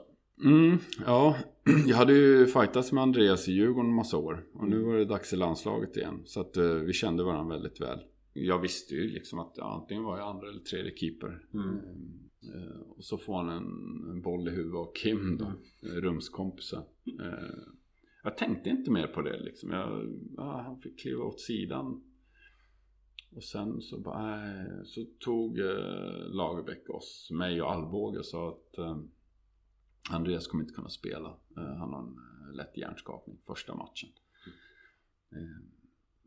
[0.44, 1.36] Mm, ja,
[1.86, 4.46] jag hade ju fightats med Andreas i Djurgården en massa år.
[4.54, 6.22] Och nu var det dags i landslaget igen.
[6.24, 7.98] Så att eh, vi kände varandra väldigt väl.
[8.32, 11.42] Jag visste ju liksom att antingen var jag andra eller tredje keeper.
[11.54, 11.78] Mm.
[12.42, 15.52] Eh, och så får han en, en boll i huvudet av Kim då,
[15.88, 16.82] eh, rumskompisen.
[17.20, 17.58] Eh,
[18.22, 19.70] jag tänkte inte mer på det liksom.
[19.70, 22.04] Jag, ja, han fick kliva åt sidan.
[23.36, 28.48] Och sen så, bara, nej, så tog eh, Lagerbäck oss, mig och Alvbåge och sa
[28.48, 28.98] att eh,
[30.10, 31.36] Andreas kommer inte kunna spela.
[31.54, 32.16] Han har en
[32.56, 34.08] lätt hjärnskakning första matchen.
[35.32, 35.77] Eh,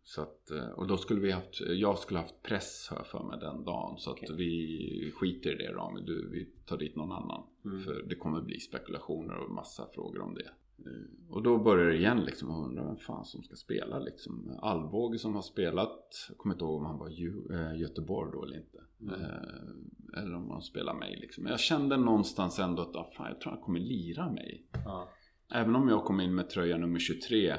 [0.03, 3.39] så att, eh, och då skulle vi haft, jag skulle haft press jag för mig
[3.39, 3.97] den dagen.
[3.97, 4.35] Så att Okej.
[4.35, 7.43] vi skiter i det Rami, du, vi tar dit någon annan.
[7.65, 7.83] Mm.
[7.83, 10.49] För det kommer bli spekulationer och massa frågor om det.
[10.89, 14.57] Eh, Och då börjar det igen liksom och undra vem fan som ska spela liksom.
[14.61, 17.09] Alvbåge som har spelat, jag kommer inte ihåg om han var
[17.51, 18.77] eh, Göteborg då eller inte.
[19.15, 21.43] Eh, Eller om han spelar mig liksom.
[21.43, 24.65] Men jag kände någonstans ändå att ah, fan, jag tror han kommer lira mig.
[24.85, 25.09] Ja.
[25.53, 27.55] Även om jag kom in med tröja nummer 23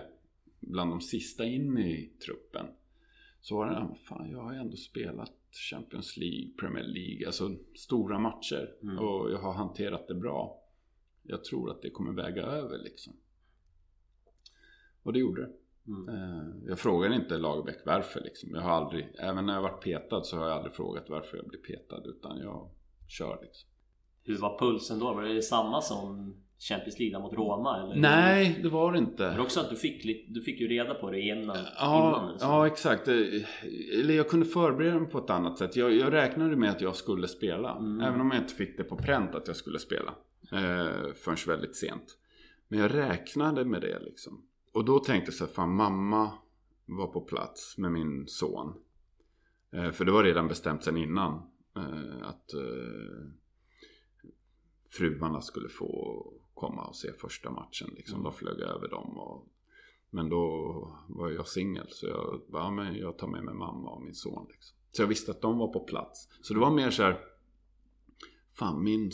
[0.62, 2.66] bland de sista in i truppen.
[3.40, 5.32] Så var det, ja, fan jag har ju ändå spelat
[5.70, 8.74] Champions League, Premier League, alltså stora matcher.
[8.82, 8.98] Mm.
[8.98, 10.62] Och jag har hanterat det bra.
[11.22, 13.12] Jag tror att det kommer väga över liksom.
[15.02, 15.52] Och det gjorde det.
[15.86, 16.08] Mm.
[16.08, 18.54] Eh, Jag frågar inte Lagerbäck varför liksom.
[18.54, 21.46] Jag har aldrig, även när jag varit petad så har jag aldrig frågat varför jag
[21.48, 22.02] blir petad.
[22.04, 22.70] Utan jag
[23.08, 23.68] kör liksom.
[24.24, 25.14] Hur var pulsen då?
[25.14, 26.34] Var det samma som
[26.68, 27.82] Champions League mot Roma?
[27.82, 27.96] Eller?
[27.96, 29.30] Nej, det var det inte.
[29.30, 31.56] Men också att du fick, du fick ju reda på det innan.
[31.78, 32.44] Ja, innan så.
[32.44, 33.08] ja exakt.
[33.08, 33.14] Eh,
[34.00, 35.76] Eller jag kunde förbereda mig på ett annat sätt.
[35.76, 37.76] Jag, jag räknade med att jag skulle spela.
[37.76, 38.00] Mm.
[38.00, 40.14] Även om jag inte fick det på pränt att jag skulle spela.
[40.52, 42.18] Eh, förrän väldigt sent.
[42.68, 44.42] Men jag räknade med det liksom.
[44.72, 46.30] Och då tänkte jag så här, fan mamma
[46.86, 48.74] var på plats med min son.
[49.72, 51.32] Eh, för det var redan bestämt sen innan.
[51.76, 53.28] Eh, att eh,
[54.90, 56.32] fruarna skulle få
[56.62, 57.88] komma och se första matchen.
[57.96, 58.14] Liksom.
[58.14, 58.24] Mm.
[58.24, 59.18] De flög över dem.
[59.18, 59.46] Och,
[60.10, 60.44] men då
[61.08, 61.86] var jag singel.
[61.88, 64.46] Så jag ja, men jag tar med mig mamma och min son.
[64.50, 64.76] Liksom.
[64.92, 66.28] Så jag visste att de var på plats.
[66.42, 67.20] Så det var mer så här.
[68.58, 69.10] Fan min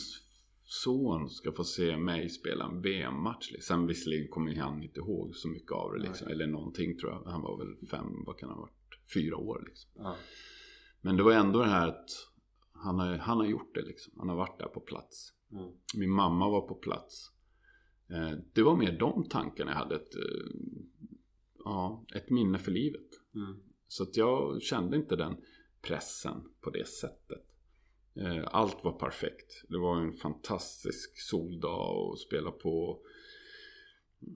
[0.64, 3.50] son ska få se mig spela en VM-match.
[3.52, 3.76] liksom.
[3.76, 6.28] Sen visserligen kommer han inte ihåg så mycket av det liksom.
[6.28, 7.32] Eller någonting tror jag.
[7.32, 9.12] Han var väl fem, vad kan han ha varit?
[9.14, 9.90] Fyra år liksom.
[9.94, 10.16] Ja.
[11.00, 12.10] Men det var ändå det här att
[12.72, 14.12] han har, han har gjort det liksom.
[14.18, 15.32] Han har varit där på plats.
[15.52, 15.72] Mm.
[15.96, 17.32] Min mamma var på plats.
[18.10, 19.94] Eh, Det var mer de tankarna jag hade.
[19.94, 20.50] Ett, eh,
[21.64, 23.08] ja, ett minne för livet.
[23.34, 23.60] Mm.
[23.88, 25.36] Så att jag kände inte den
[25.82, 27.44] pressen på det sättet.
[28.14, 29.64] Eh, Allt var perfekt.
[29.68, 33.00] Det var en fantastisk soldag och spela på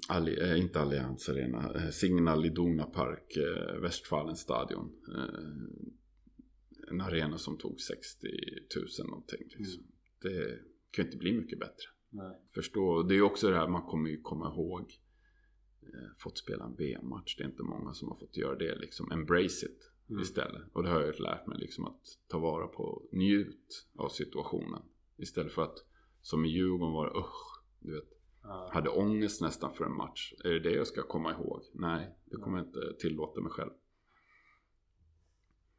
[0.09, 3.39] Alli, inte Allianz Arena, Signal Iduna Park,
[3.83, 4.93] Westfalenstadion.
[5.17, 5.41] Eh,
[6.91, 8.27] en arena som tog 60
[8.99, 9.49] 000 någonting.
[9.59, 9.83] Liksom.
[10.23, 10.59] Det
[10.91, 11.85] kan ju inte bli mycket bättre.
[12.13, 12.41] Nej.
[12.55, 15.01] Förstå, det är ju också det här man kommer ju komma ihåg
[15.83, 17.37] eh, fått spela en VM-match.
[17.37, 19.13] Det är inte många som har fått göra det liksom.
[19.13, 20.23] Embrace it Mm.
[20.23, 20.63] istället.
[20.73, 24.83] Och det har jag ju lärt mig liksom att ta vara på, njut av situationen.
[25.17, 25.79] Istället för att
[26.21, 28.09] som i Djurgården var usch, du vet.
[28.43, 28.71] Ja.
[28.73, 30.33] Hade ångest nästan för en match.
[30.45, 31.63] Är det det jag ska komma ihåg?
[31.75, 33.71] Nej, det kommer jag inte tillåta mig själv.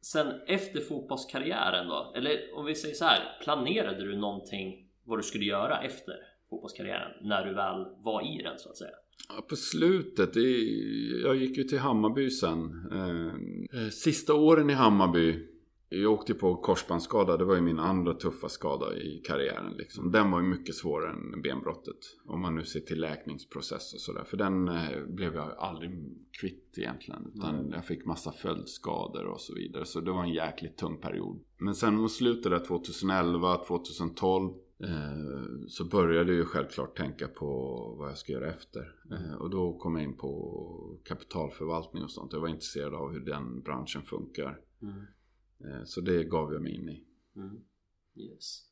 [0.00, 2.12] Sen efter fotbollskarriären då?
[2.16, 6.14] Eller om vi säger så här, planerade du någonting vad du skulle göra efter
[6.50, 7.12] fotbollskarriären?
[7.28, 8.90] När du väl var i den så att säga?
[9.28, 12.88] Ja, på slutet, i, jag gick ju till Hammarby sen.
[12.92, 15.46] Eh, eh, sista åren i Hammarby,
[15.88, 17.36] jag åkte på korsbandsskada.
[17.36, 19.72] Det var ju min andra tuffa skada i karriären.
[19.78, 20.12] Liksom.
[20.12, 21.96] Den var ju mycket svårare än benbrottet.
[22.26, 24.24] Om man nu ser till läkningsprocess och sådär.
[24.24, 25.90] För den eh, blev jag aldrig
[26.40, 27.32] kvitt egentligen.
[27.34, 27.72] Utan Mm.
[27.72, 29.84] jag fick massa följdskador och så vidare.
[29.84, 31.40] Så det var en jäkligt tung period.
[31.58, 34.52] Men sen mot slutet där 2011, 2012.
[34.78, 37.46] Eh, så började jag ju självklart tänka på
[37.98, 38.94] vad jag ska göra efter.
[39.10, 42.32] Eh, och då kom jag in på kapitalförvaltning och sånt.
[42.32, 44.60] Jag var intresserad av hur den branschen funkar.
[44.82, 44.96] Mm.
[45.64, 47.04] Eh, så det gav jag mig in i.
[47.36, 47.60] Mm.
[48.16, 48.62] Yes.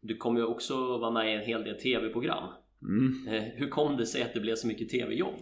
[0.00, 2.48] Du kommer ju också vara med i en hel del tv-program.
[2.82, 3.12] Mm.
[3.56, 5.34] Hur kom det sig att det blev så mycket tv-jobb?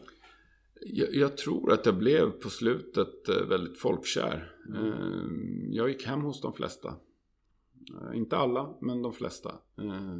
[0.81, 4.53] Jag, jag tror att jag blev på slutet väldigt folkkär.
[4.69, 5.73] Mm.
[5.73, 6.97] Jag gick hem hos de flesta.
[7.91, 9.51] Eh, Inte alla, men de flesta.
[9.79, 10.19] Eh,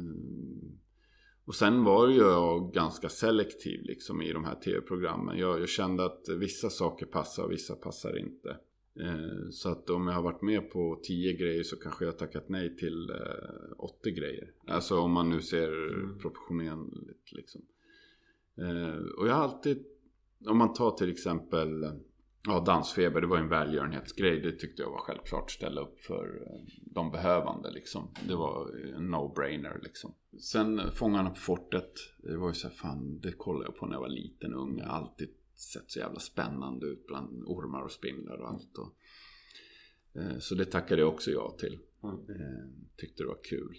[1.45, 5.37] Och sen var ju jag ganska selektiv liksom i de här tv-programmen.
[5.37, 8.49] Jag, jag kände att vissa saker passar och vissa passar inte.
[8.99, 12.17] Eh, Så att om jag har varit med på 10 grejer så kanske jag har
[12.17, 14.51] tackat nej till eh, 80 grejer.
[14.67, 16.19] Alltså om man nu ser Mm.
[16.19, 17.61] proportionellt liksom.
[18.57, 19.85] Eh, Och jag har alltid,
[20.47, 21.83] om man tar till exempel
[22.47, 24.39] Ja, dansfeber, det var en välgörenhetsgrej.
[24.41, 25.51] Det tyckte jag var självklart.
[25.51, 28.13] Ställa upp för eh, de behövande liksom.
[28.27, 30.13] Det var en no-brainer liksom.
[30.39, 31.91] Sen eh, Fångarna på fortet.
[32.17, 34.77] Det var ju så här, fan, det kollade jag på när jag var liten ung.
[34.77, 38.77] Jag har alltid sett så jävla spännande ut bland ormar och spindlar och allt.
[38.77, 38.95] Och,
[40.21, 41.79] eh, så det tackade jag också ja till.
[42.03, 42.15] Mm.
[42.15, 43.75] Eh, tyckte det var kul.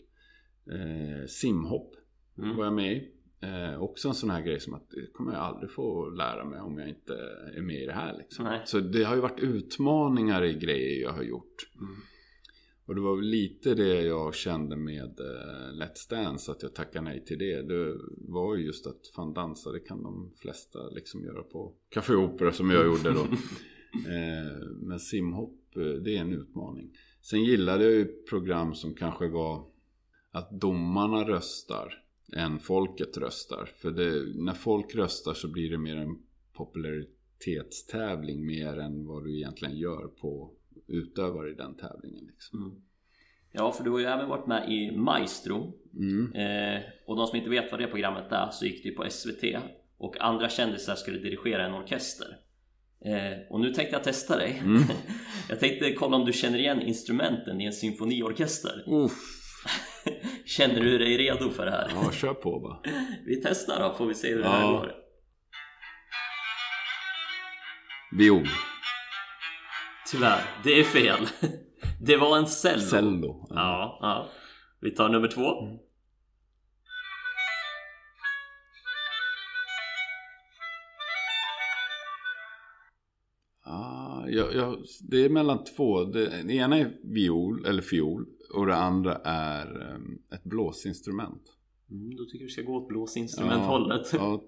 [0.72, 1.94] Eh, simhopp
[2.38, 2.56] Mm.
[2.56, 3.12] var jag med i.
[3.44, 6.60] Eh, också en sån här grej som att det kommer jag aldrig få lära mig
[6.60, 7.14] om jag inte
[7.56, 8.44] är med i det här liksom.
[8.44, 8.62] Nej.
[8.64, 11.68] Så det har ju varit utmaningar i grejer jag har gjort.
[11.80, 11.94] Mm.
[12.86, 17.24] Och det var lite det jag kände med eh, Let's Dance, att jag tackade nej
[17.24, 17.62] till det.
[17.62, 22.14] Det var ju just att fan dansa, det kan de flesta liksom göra på Café
[22.14, 23.20] Opera som jag gjorde då.
[24.10, 26.90] eh, men simhopp, eh, det är en utmaning.
[27.22, 29.66] Sen gillade jag ju program som kanske var
[30.30, 32.03] att domarna röstar
[32.36, 33.70] än folket röstar.
[33.76, 36.18] För det, när folk röstar så blir det mer en
[36.52, 40.50] popularitetstävling mer än vad du egentligen gör på
[40.86, 42.24] utövare i den tävlingen.
[42.26, 42.62] Liksom.
[42.62, 42.82] Mm.
[43.52, 45.72] Ja, för du har ju även varit med i Maestro.
[45.94, 46.32] Mm.
[46.32, 49.10] Eh, och de som inte vet vad det programmet är så gick det ju på
[49.10, 49.44] SVT.
[49.98, 52.36] Och andra kändisar skulle dirigera en orkester.
[53.04, 54.62] Eh, och nu tänkte jag testa dig.
[54.64, 54.82] Mm.
[55.48, 58.84] jag tänkte kolla om du känner igen instrumenten i en symfoniorkester.
[58.86, 59.43] Uff.
[60.46, 61.92] Känner du dig redo för det här?
[61.94, 62.78] Ja, kör på bara.
[63.26, 64.70] Vi testar då, får vi se hur det här Ja.
[64.70, 64.92] går.
[68.18, 68.48] Viol.
[70.10, 71.26] Tyvärr, det är fel.
[72.00, 72.80] Det var en cello.
[72.80, 73.46] Cello.
[73.50, 74.28] Ja, ja.
[74.80, 75.50] Vi tar nummer två.
[83.66, 86.04] Ah, jag, jag, det är mellan två.
[86.04, 88.26] Det, det ena är viol, eller fiol.
[88.54, 91.42] Och det andra är um, ett blåsinstrument.
[91.90, 94.12] Mm, då tycker jag du ska gå åt blåsinstrumenthållet.
[94.12, 94.42] Ja, ja,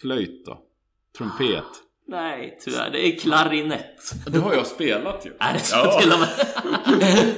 [0.00, 0.62] flöjt då.
[1.18, 1.64] Trumpet.
[2.10, 2.90] Nej, tyvärr.
[2.90, 4.26] Det är klarinett.
[4.26, 5.30] Det har jag spelat ju.
[5.38, 6.00] Är det så Ja.
[6.00, 6.28] till och med?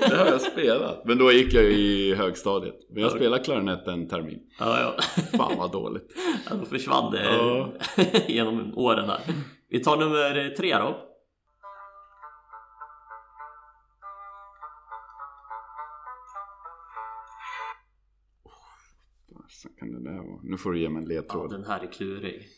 [0.10, 1.04] Det har jag spelat.
[1.04, 2.74] Men då gick jag i högstadiet.
[2.90, 4.38] Men jag spelade klarinett en termin.
[4.58, 5.02] Ja, ja.
[5.38, 6.14] Fan vad dåligt.
[6.50, 7.72] ja då försvann det Ja.
[8.28, 9.20] genom åren där.
[9.68, 11.06] Vi tar nummer tre då.
[19.62, 20.40] Fasen kan det där vara?
[20.42, 21.50] Nu får du ge mig en Ja, ledtråd.
[21.50, 22.48] den här är klurig.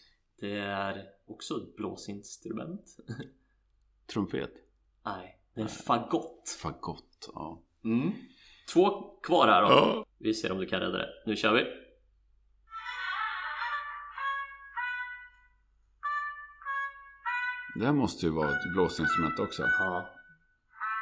[0.41, 2.97] Det är också ett blåsinstrument.
[4.13, 4.51] Trumpet?
[5.05, 6.59] Nej, det är en fagott.
[6.63, 7.63] Fagott, ja.
[7.85, 8.13] Mm.
[8.73, 8.91] Två
[9.23, 9.69] kvar här då.
[9.69, 10.07] Ja.
[10.19, 11.09] Vi ser om du kan rädda det.
[11.27, 11.65] Nu kör vi.
[17.75, 19.63] Det här måste ju vara ett blåsinstrument också.
[19.63, 20.09] Ja.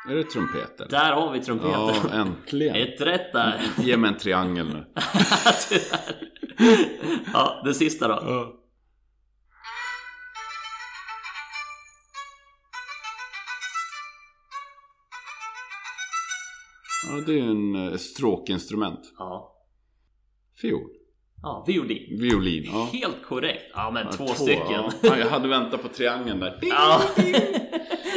[0.08, 0.86] Är det trumpeter?
[0.90, 1.72] Där har vi trumpeten.
[1.72, 2.76] Ja, äntligen!
[2.76, 3.60] Ett rätt där.
[3.78, 4.84] Ge mig en triangel nu.
[7.32, 8.56] Ja, det sista då.
[17.08, 19.00] Ja, det är ju en eh, stråkinstrument.
[19.18, 19.56] Ja.
[20.60, 20.99] Fiol.
[21.42, 22.18] Ja, violin.
[22.20, 22.88] Violin, ja.
[22.92, 23.62] Helt korrekt.
[23.74, 24.64] Ja, men Ja, två, stycken.
[24.70, 24.90] Ja.
[25.02, 26.58] Ja, jag hade väntat på triangeln där.
[26.62, 27.00] Ja.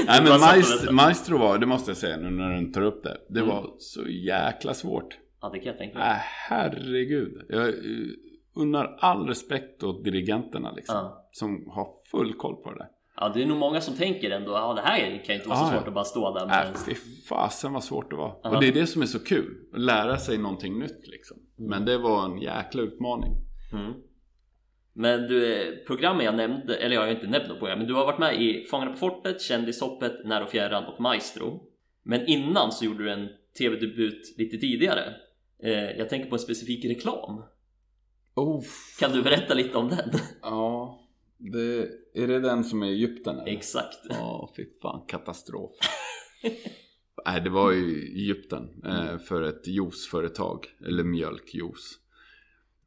[0.08, 3.18] Nej men maestro, maestro var, det måste jag säga nu när du tar upp det.
[3.30, 3.56] Det Mm.
[3.56, 5.18] var så jäkla svårt.
[5.42, 6.08] ja, det kan jag tänka mig.
[6.08, 6.18] Äh,
[6.50, 7.42] herregud.
[7.50, 7.74] Jag eh,
[8.56, 10.96] unnar all respekt åt dirigenterna liksom.
[10.96, 11.30] Ja.
[11.32, 12.88] Som har full koll på det där.
[13.16, 15.66] Ja, det är nog många som tänker ändå, ja det här kan inte vara så
[15.78, 16.78] svårt att bara stå där Äh, med...
[16.88, 16.96] fy
[17.30, 18.40] fasen vad svårt det var.
[18.44, 18.50] Ja.
[18.56, 19.58] Och det är det som är så kul.
[19.74, 21.38] Att lära sig någonting nytt liksom.
[21.64, 21.70] Mm.
[21.70, 23.34] Men det var en jäkla utmaning.
[23.74, 23.94] Mm.
[24.94, 27.94] Men du, eh, programmen jag nämnde, eller jag har inte nämnt något program, men du
[27.94, 31.62] har varit med i Fångarna på fortet, Kändishoppet, När och fjärran och Maestro.
[32.04, 35.16] Men innan så gjorde du en tv-debut lite tidigare.
[35.64, 37.44] Eh, jag tänker på en specifik reklam.
[38.36, 38.64] Oh,
[39.00, 40.12] Kan du berätta lite om den?
[40.42, 41.00] ja.
[41.38, 41.90] Det,
[42.24, 43.40] är det den som är i Egypten?
[43.40, 43.52] Eller?
[43.52, 44.00] Exakt.
[44.10, 45.72] Ja, fy fan, katastrof.
[47.26, 52.00] Nej, det var i Egypten eh, för ett juiceföretag, eller mjölkjuice.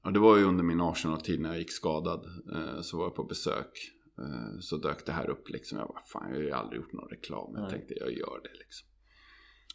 [0.04, 2.26] Och det var ju under min Arsenal-tid när jag gick skadad.
[2.52, 3.92] Eh, så var jag på besök.
[4.18, 5.78] Eh, så dök det här upp liksom.
[5.78, 7.50] Jag bara, fan jag har ju aldrig gjort någon reklam.
[7.54, 7.70] Jag Nej.
[7.70, 8.88] tänkte, jag gör det liksom.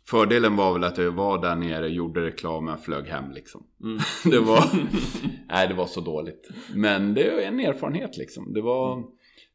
[0.08, 3.68] Fördelen var väl att jag var där nere, gjorde reklam, och flög hem liksom.
[3.84, 3.99] Mm.
[4.32, 4.64] Det var,
[5.47, 6.49] nej det var så dåligt.
[6.76, 8.54] Men det är en erfarenhet liksom.
[8.54, 9.04] Det var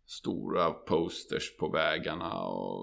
[0.07, 2.83] stora posters på vägarna och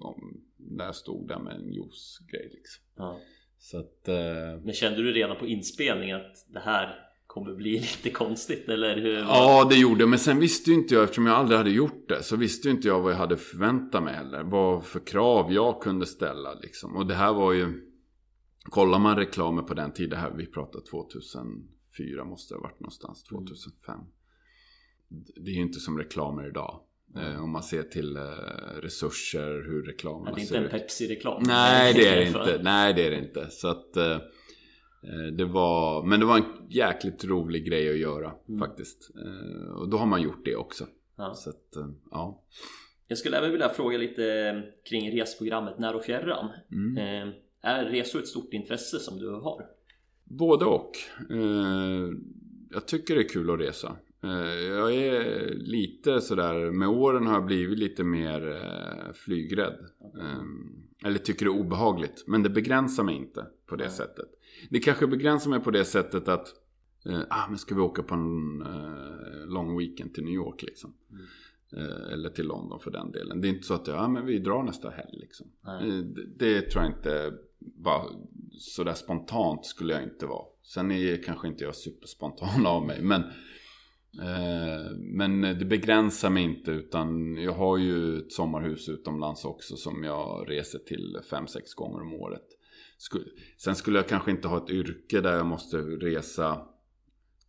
[0.00, 2.84] om, där stod där med en juicegrej liksom.
[2.96, 3.20] Ja.
[3.58, 8.10] Så att, eh, Men kände du redan på inspelningen att det här kommer bli lite
[8.10, 9.18] konstigt eller hur?
[9.18, 10.06] ja det gjorde.
[10.06, 12.74] Men sen visste ju inte jag, eftersom jag aldrig hade gjort det, så visste ju
[12.74, 14.42] inte jag vad jag hade förväntat mig heller.
[14.42, 16.96] Vad för krav jag kunde ställa liksom.
[16.96, 17.90] Och det här var ju,
[18.62, 23.24] kollar man reklamer på den tiden, här, vi pratar 2004 måste det ha varit någonstans,
[23.24, 24.00] 2005.
[25.36, 26.80] Det är ju inte som reklamer idag.
[27.16, 28.22] Eh, om man ser till eh,
[28.82, 30.70] resurser, hur Ja, reklamerna det är inte ser en ut.
[30.70, 31.42] Pepsi-reklam.
[31.46, 32.60] Nej det är det inte.
[32.62, 33.50] Nej det är det inte.
[33.50, 34.18] Så att eh,
[35.36, 38.60] det var, men det var en jäkligt rolig grej att göra Mm.
[38.60, 39.10] faktiskt.
[39.76, 40.86] Och då har man gjort det också.
[41.16, 41.34] Ja.
[41.34, 41.76] Så att,
[42.10, 42.42] ja.
[43.08, 46.48] Jag skulle även vilja fråga lite kring resprogrammet När och fjärran.
[46.72, 47.32] Mm.
[47.60, 49.66] Är resor ett stort intresse som du har?
[50.24, 50.90] Både och.
[52.70, 53.96] Jag tycker det är kul att resa.
[54.24, 59.78] Eh, jag är lite sådär, med åren har jag blivit lite mer eh, flygrädd.
[60.20, 60.42] Eh,
[61.04, 62.24] eller tycker det är obehagligt.
[62.26, 63.92] Men det begränsar mig inte på det Nej.
[63.92, 64.28] sättet.
[64.70, 66.48] Det kanske begränsar mig på det sättet att
[67.06, 70.94] eh, ah, men ska vi åka på en eh, lång weekend till New York liksom.
[71.76, 73.40] Eh, eller till London för den delen.
[73.40, 75.46] Det är inte så att jag, ah, men vi drar nästa helg liksom.
[75.66, 78.04] Eh, det, det tror jag inte bara
[78.58, 80.44] sådär spontant skulle jag inte vara.
[80.62, 83.02] Sen är kanske inte jag superspontan av mig.
[83.02, 83.22] Men,
[84.98, 86.70] men det begränsar mig inte.
[86.70, 89.76] Utan jag har ju ett sommarhus utomlands också.
[89.76, 91.46] Som jag reser till 5-6
[91.76, 92.46] gånger om året.
[93.56, 96.66] Sen skulle jag kanske inte ha ett yrke där jag måste resa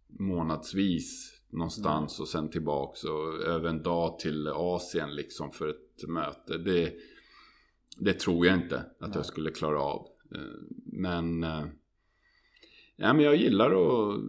[0.08, 6.58] månadsvis någonstans och sen tillbaks och över en dag till Asien liksom för ett möte.
[6.58, 6.94] Det,
[8.00, 9.12] det tror jag inte att Nej.
[9.14, 10.08] jag skulle klara av.
[10.36, 10.40] Eh,
[10.86, 11.66] Men, eh,
[12.96, 14.20] ja, men jag gillar att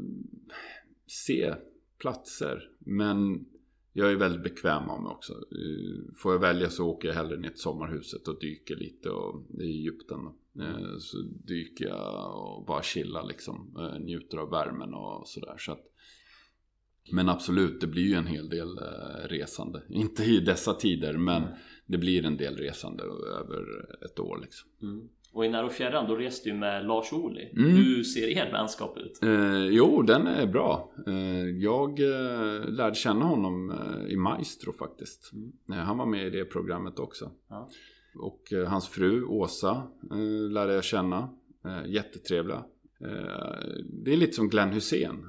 [1.06, 1.54] se
[1.98, 2.70] platser.
[2.78, 3.46] Men
[3.92, 5.32] jag är väldigt bekväm av mig också.
[5.32, 9.42] Eh, får jag välja så åker jag hellre ner till sommarhuset och dyker lite och,
[9.60, 10.18] i Egypten.
[10.60, 13.76] Eh, så dyker jag och bara chillar liksom.
[13.78, 15.56] Eh, njuter av värmen och sådär.
[15.58, 15.84] Så att,
[17.12, 19.82] men absolut, det blir ju en hel del eh, resande.
[19.88, 21.54] Inte i dessa tider, men Mm.
[21.86, 23.02] det blir en del resande
[23.40, 23.64] över
[24.04, 24.68] ett år liksom.
[24.82, 25.08] Mm.
[25.32, 27.48] Och i När och fjärran då reste du med Lars Ohly.
[27.56, 27.70] Mm.
[27.70, 29.22] Hur ser er vänskap ut?
[29.22, 30.92] Eh, jo, den är bra.
[31.06, 35.32] Eh, jag eh, lärde känna honom eh, i Maestro faktiskt.
[35.32, 35.52] Mm.
[35.72, 37.30] Eh, han var med i det programmet också.
[37.48, 37.68] Ja.
[38.18, 39.82] Och hans fru Åsa
[40.50, 41.28] lärde jag känna.
[41.86, 42.64] Jättetrevliga.
[44.04, 45.26] Det är lite som Glenn Hussein.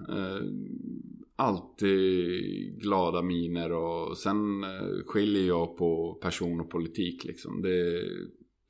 [1.39, 7.61] Alltid glada miner och sen eh, skiljer jag på person och politik liksom.
[7.61, 8.03] Det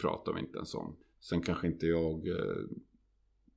[0.02, 0.96] pratar vi inte ens om.
[1.20, 2.64] Sen kanske inte jag eh,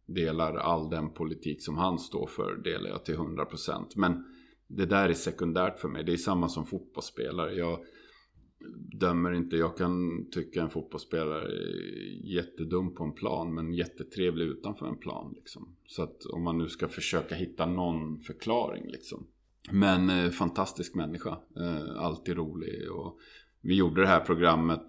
[0.07, 4.25] delar all den politik som han står för delar jag till 100% men
[4.67, 6.05] det där är sekundärt för mig.
[6.05, 7.55] Det är samma som fotbollsspelare.
[7.55, 7.79] Jag
[9.01, 9.57] dömer inte.
[9.57, 15.33] Jag kan tycka en fotbollsspelare är jättedum på en plan men jättetrevlig utanför en plan.
[15.37, 15.77] Liksom.
[15.87, 19.27] Så att om man nu ska försöka hitta någon förklaring liksom.
[19.71, 21.39] Men eh, fantastisk människa.
[21.57, 22.91] Eh, alltid rolig.
[22.91, 23.19] Och
[23.61, 24.85] vi gjorde det här programmet.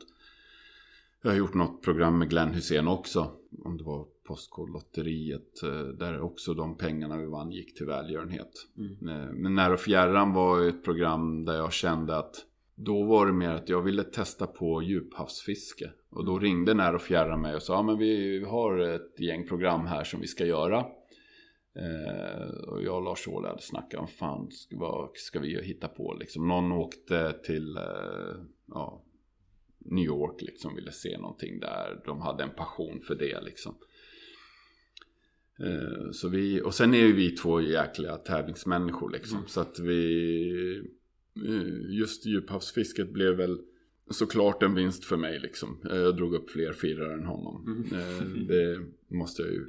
[1.22, 3.32] Jag har gjort något program med Glenn Hussein också.
[3.64, 5.64] Om det var Postkodlotteriet.
[5.64, 8.52] Eh, där också de pengarna vi vann gick till välgörenhet.
[8.78, 9.10] Mm.
[9.10, 12.46] Eh, Men När och fjärran var ett program där jag kände att
[12.76, 15.92] då var det mer att jag ville testa på djuphavsfiske.
[16.10, 19.48] Och då ringde När och fjärran mig och sa ja, men vi har ett gäng
[19.48, 20.86] program här som vi ska göra.
[21.76, 25.88] Eh, och jag och Lars Ohly hade snackat om fan, ska, vad ska vi hitta
[25.88, 26.48] på liksom.
[26.48, 27.84] Någon åkte till eh,
[28.68, 29.04] ja,
[29.78, 32.02] New York liksom, ville se någonting där.
[32.06, 33.76] De hade en passion för det liksom.
[35.60, 39.44] Eh, så vi, och sen är ju vi två jäkliga tävlingsmänniskor liksom.
[39.48, 40.84] Så att vi,
[41.90, 43.60] just djuphavsfisket blev väl
[44.12, 45.80] såklart en vinst för mig liksom.
[45.92, 47.86] Eh, Jag drog upp fler firrar än honom.
[47.92, 48.80] Eh, Det
[49.16, 49.66] måste jag ju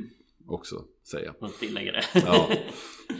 [0.46, 1.34] också säga.
[1.38, 2.02] Och tillägga det.
[2.14, 2.50] Ja.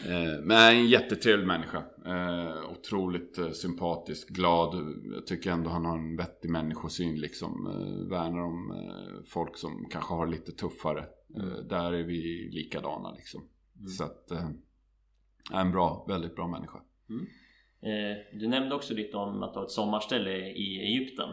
[0.07, 1.85] Eh, Men en jättetrevlig människa.
[2.07, 4.75] Eh, Otroligt eh, sympatisk, glad.
[5.15, 7.67] Jag tycker ändå han har en vettig människosyn liksom.
[7.67, 11.05] Eh, Värnar om eh, folk som kanske har lite tuffare.
[11.37, 13.43] Eh, Där är vi likadana liksom.
[13.99, 14.49] Så att, eh,
[15.53, 16.79] en bra, väldigt bra människa.
[17.11, 17.17] Eh,
[18.33, 21.29] Du nämnde också lite om att har ett sommarställe i Egypten.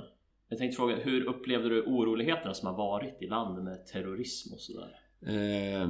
[0.49, 4.59] Jag tänkte fråga, hur upplevde du oroligheterna som har varit i landet med terrorism och
[4.59, 4.89] sådär?
[5.21, 5.89] Eh,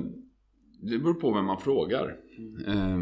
[0.81, 2.17] det beror på vem man frågar.
[2.67, 2.99] Eh,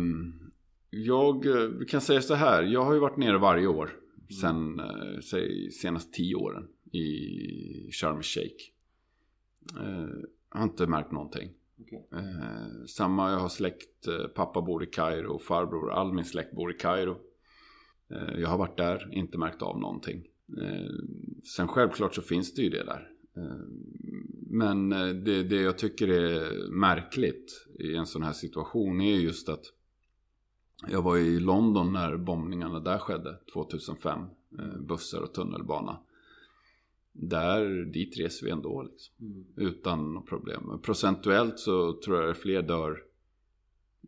[0.89, 2.63] jag eh, kan säga så här.
[2.63, 3.89] Jag har ju varit nere varje år.
[4.41, 6.67] Sen, eh, säg, senaste tio åren.
[6.91, 8.63] I Sharm el-Sheikh.
[9.79, 10.07] Eh,
[10.51, 11.49] jag har inte märkt någonting.
[12.13, 14.07] Eh, samma, jag har släkt.
[14.07, 15.91] Eh, pappa bor i Kairo farbror.
[15.91, 17.17] All min släkt bor i Kairo.
[18.09, 20.27] Eh, jag har varit där, inte märkt av någonting.
[20.61, 20.89] Eh,
[21.55, 23.09] sen självklart så finns det ju det där.
[23.37, 23.57] Eh,
[24.49, 24.89] Men
[25.23, 29.63] det, det jag tycker är märkligt i en sån här situation är just att
[30.89, 34.19] jag var i London när bombningarna där skedde 2005.
[34.59, 35.99] eh, Bussar och tunnelbana.
[37.11, 39.15] Där, dit reser vi ändå liksom.
[39.55, 40.79] Utan något problem.
[40.83, 43.03] Procentuellt så tror jag det är fler dör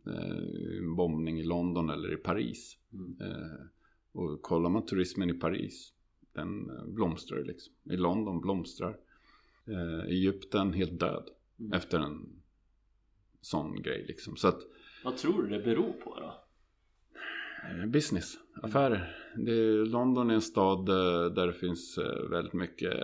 [0.06, 2.76] eh, i en bombning i London eller i Paris.
[3.20, 3.66] Eh,
[4.12, 5.92] och kollar man turismen i Paris,
[6.32, 7.74] den eh, blomstrar ju liksom.
[7.84, 8.96] I London blomstrar.
[9.66, 11.28] Eh, Egypten helt död
[11.74, 12.42] efter en
[13.40, 14.36] sån grej liksom.
[14.36, 14.60] Så att
[15.04, 16.44] Vad tror du det beror på då?
[17.70, 19.16] Eh, Business, affärer.
[19.36, 21.98] Det är, London är en stad eh, där det finns
[22.30, 22.94] väldigt mycket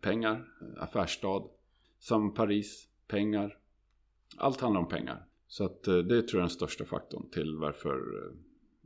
[0.00, 0.48] pengar.
[0.76, 1.42] Affärsstad.
[1.98, 3.58] Som Paris, pengar.
[4.36, 5.26] Allt handlar om pengar.
[5.48, 8.00] Så att det tror jag är den största faktorn till varför.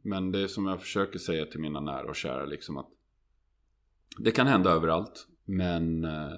[0.03, 2.89] Men det är som jag försöker säga till mina nära och kära liksom att
[4.19, 5.27] det kan hända överallt.
[5.45, 6.31] Men eh,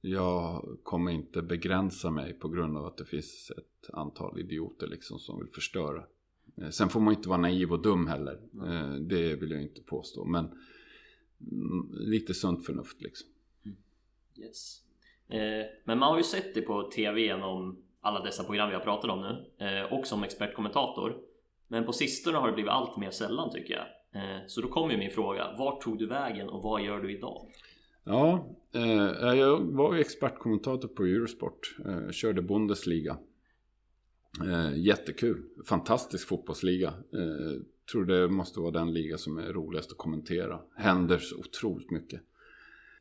[0.00, 5.18] jag kommer inte begränsa mig på grund av att det finns ett antal idioter liksom
[5.18, 6.04] som vill förstöra.
[6.56, 8.40] Eh, Sen får man inte vara naiv och dum heller.
[8.66, 10.24] Eh, Det vill jag inte påstå.
[10.24, 10.44] Men
[11.40, 13.28] mm, lite sunt förnuft liksom.
[14.38, 14.82] Yes.
[15.28, 18.82] Eh, men man har ju sett det på TV genom alla dessa program vi har
[18.82, 21.16] pratat om nu och som expertkommentator.
[21.68, 23.86] Men på sistone har det blivit allt mer sällan tycker jag.
[24.22, 27.16] Eh, så då kommer ju min fråga, vart tog du vägen och vad gör du
[27.16, 27.46] idag?
[28.04, 31.76] Ja, eh, jag var ju expertkommentator på Eurosport.
[31.86, 33.18] Eh, körde Bundesliga.
[34.44, 35.42] Eh, jättekul.
[35.68, 36.88] Fantastisk fotbollsliga.
[36.88, 37.62] Eh,
[37.92, 40.60] tror det måste vara den liga som är roligast att kommentera.
[40.76, 42.20] Händer så otroligt mycket.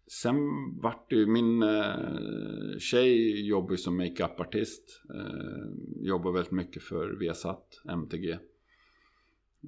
[0.07, 0.35] Sen
[0.81, 5.01] vart det ju min eh, tjej jobbar ju som makeup-artist.
[5.15, 8.37] Eh, jobbar väldigt mycket för Viasat, MTG.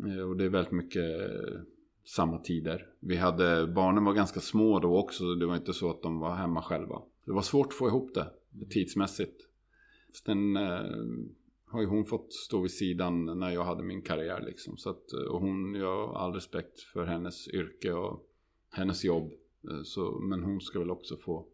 [0.06, 1.60] Eh, och det är väldigt mycket eh,
[2.04, 2.88] samma tider.
[3.00, 5.36] Vi hade, barnen var ganska små då också.
[5.36, 7.02] Det var inte så att de var hemma själva.
[7.26, 8.32] Det var svårt att få ihop det
[8.70, 9.42] tidsmässigt.
[10.26, 10.82] Sen eh,
[11.66, 14.78] har ju hon fått stå vid sidan när jag hade min karriär liksom.
[14.78, 18.24] Så att, eh, och hon, jag har all respekt för hennes yrke och
[18.72, 19.34] hennes jobb.
[19.84, 21.48] Så, men hon ska väl också få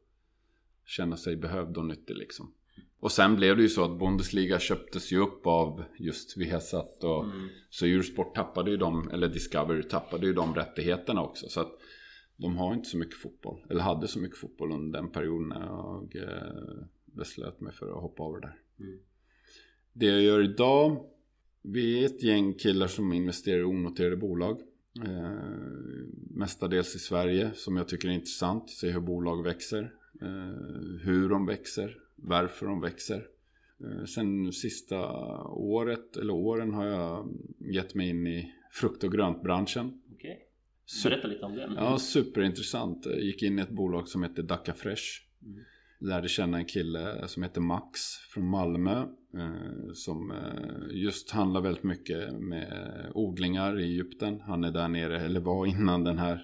[0.85, 2.53] känna sig behövd och nyttig liksom.
[3.03, 7.25] Och sen blev det ju så att Bundesliga köptes ju upp av just Viasat och
[7.69, 11.49] så Eurosport tappade ju dem, eller Discovery tappade ju de rättigheterna också.
[11.49, 11.71] Så att
[12.37, 15.65] de har inte så mycket fotboll, eller hade så mycket fotboll under den perioden när
[15.65, 18.59] jag eh, beslöt mig för att hoppa över där.
[19.93, 21.05] Det jag gör idag,
[21.61, 24.61] vi är ett gäng killar som investerar i onoterade bolag.
[25.05, 25.31] Eh,
[26.29, 28.69] mestadels i Sverige som jag tycker är intressant.
[28.69, 29.93] Se hur bolag växer.
[30.21, 32.02] Eh, hur de växer.
[32.24, 33.28] Varför de växer.
[33.84, 34.97] Eh, Sen sista
[35.47, 37.34] året, eller åren, har jag
[37.74, 40.01] gett mig in i frukt och gröntbranschen.
[41.03, 41.71] Berätta lite om det.
[41.78, 43.05] ja, superintressant.
[43.05, 45.03] Jag gick in i ett bolag som heter Dacca Fresh.
[45.41, 45.63] Mm.
[45.99, 47.99] Lärde känna en kille som heter Max
[48.34, 49.05] från Malmö.
[49.38, 54.39] Eh, som eh, just handlar väldigt mycket med odlingar i Egypten.
[54.41, 56.41] Han är där nere, eller var innan den här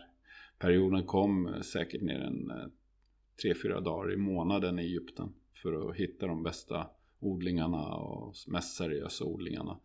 [0.60, 1.54] perioden kom.
[1.64, 2.68] Säkert ner en eh,
[3.42, 5.34] tre, fyra dagar i månaden i Egypten.
[5.62, 6.88] För att hitta de bästa
[7.20, 9.78] odlingarna och mest seriösa odlingarna.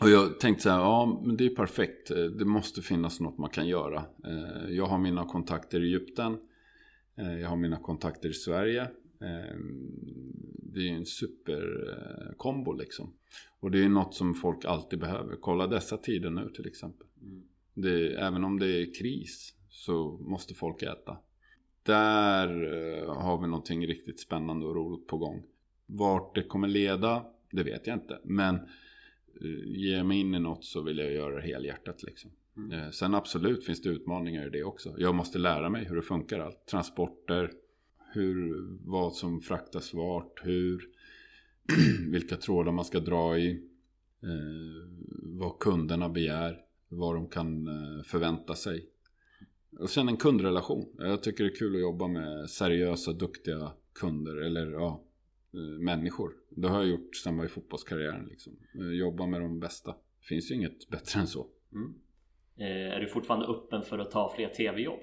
[0.00, 2.08] Och jag tänkte så här, ja men det är perfekt.
[2.38, 4.04] Det måste finnas något man kan göra.
[4.24, 6.36] Eh, Jag har mina kontakter i Egypten.
[7.16, 8.82] Eh, Jag har mina kontakter i Sverige.
[9.20, 9.56] Eh,
[10.72, 13.12] Det är ju en superkombo liksom.
[13.60, 15.36] Och det är något som folk alltid behöver.
[15.36, 17.06] Kolla dessa tider nu till exempel.
[17.22, 17.42] Mm.
[17.74, 21.16] Det, även om det är kris så måste folk äta.
[21.84, 25.42] Där eh, har vi någonting riktigt spännande och roligt på gång.
[25.86, 28.18] Vart det kommer leda, det vet jag inte.
[28.24, 32.30] Men eh, ger jag mig in i något så vill jag göra det helhjärtat liksom.
[32.56, 32.72] Mm.
[32.72, 34.94] Eh, Sen absolut finns det utmaningar i det också.
[34.98, 36.66] Jag måste lära mig hur det funkar allt.
[36.66, 37.50] Transporter,
[38.12, 40.88] hur, vad som fraktas vart, hur,
[42.10, 43.50] vilka trådar man ska dra i,
[44.22, 44.88] eh,
[45.22, 47.68] vad kunderna begär, vad de kan
[48.04, 48.88] förvänta sig.
[49.78, 50.94] Och sen en kundrelation.
[50.98, 55.04] Jag tycker det är kul att jobba med seriösa, duktiga kunder eller ja,
[55.54, 56.32] eh, människor.
[56.50, 58.26] Det har jag gjort sen jag var i fotbollskarriären.
[58.26, 58.56] Liksom.
[58.74, 59.90] Eh, Jobba med de bästa.
[60.20, 61.46] Det finns ju inget bättre än så.
[61.72, 61.94] Mm.
[62.56, 65.00] Eh, är du fortfarande öppen för att ta fler tv-jobb?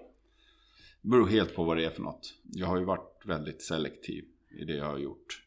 [1.01, 2.34] Det beror helt på vad det är för något.
[2.43, 4.26] Jag har ju varit väldigt selektiv
[4.61, 5.43] i det jag har gjort.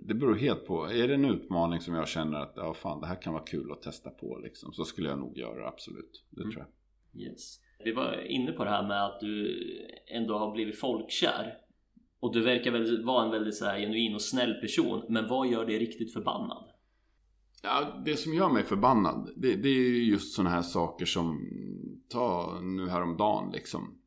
[0.00, 0.84] Det beror helt på.
[0.86, 3.72] Är det en utmaning som jag känner att ja, fan, det här kan vara kul
[3.72, 6.24] att testa på liksom, så skulle jag nog göra absolut.
[6.30, 6.52] Det Mm.
[6.52, 6.64] tror
[7.12, 7.22] jag.
[7.22, 7.60] Yes.
[7.84, 9.66] Vi var inne på det här med att du
[10.06, 11.54] ändå har blivit folkkär.
[12.20, 15.04] Och du verkar väl vara en väldigt så här genuin och snäll person.
[15.08, 16.64] Men vad gör dig riktigt förbannad?
[17.62, 21.40] Ja, det som gör mig förbannad, det, det är ju just sådana här saker som,
[22.08, 23.98] ta nu häromdagen liksom.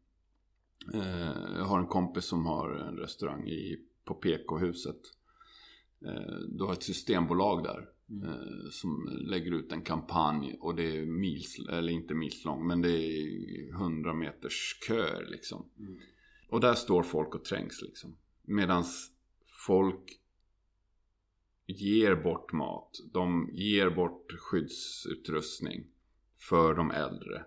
[0.93, 4.99] Eh, jag har en kompis som har en restaurang i, på PK-huset.
[6.05, 7.86] Eh, du har ett systembolag där.
[8.12, 12.91] Eh, som lägger ut en kampanj och det är mils, eller inte milslång, men det
[12.91, 15.70] är 100 meters köer liksom.
[15.80, 15.97] Mm.
[16.49, 18.18] Och där står folk och trängs liksom.
[18.41, 19.12] Medans
[19.68, 20.20] folk
[21.66, 22.99] ger bort mat.
[23.14, 25.84] De ger bort skyddsutrustning
[26.49, 27.45] för de äldre.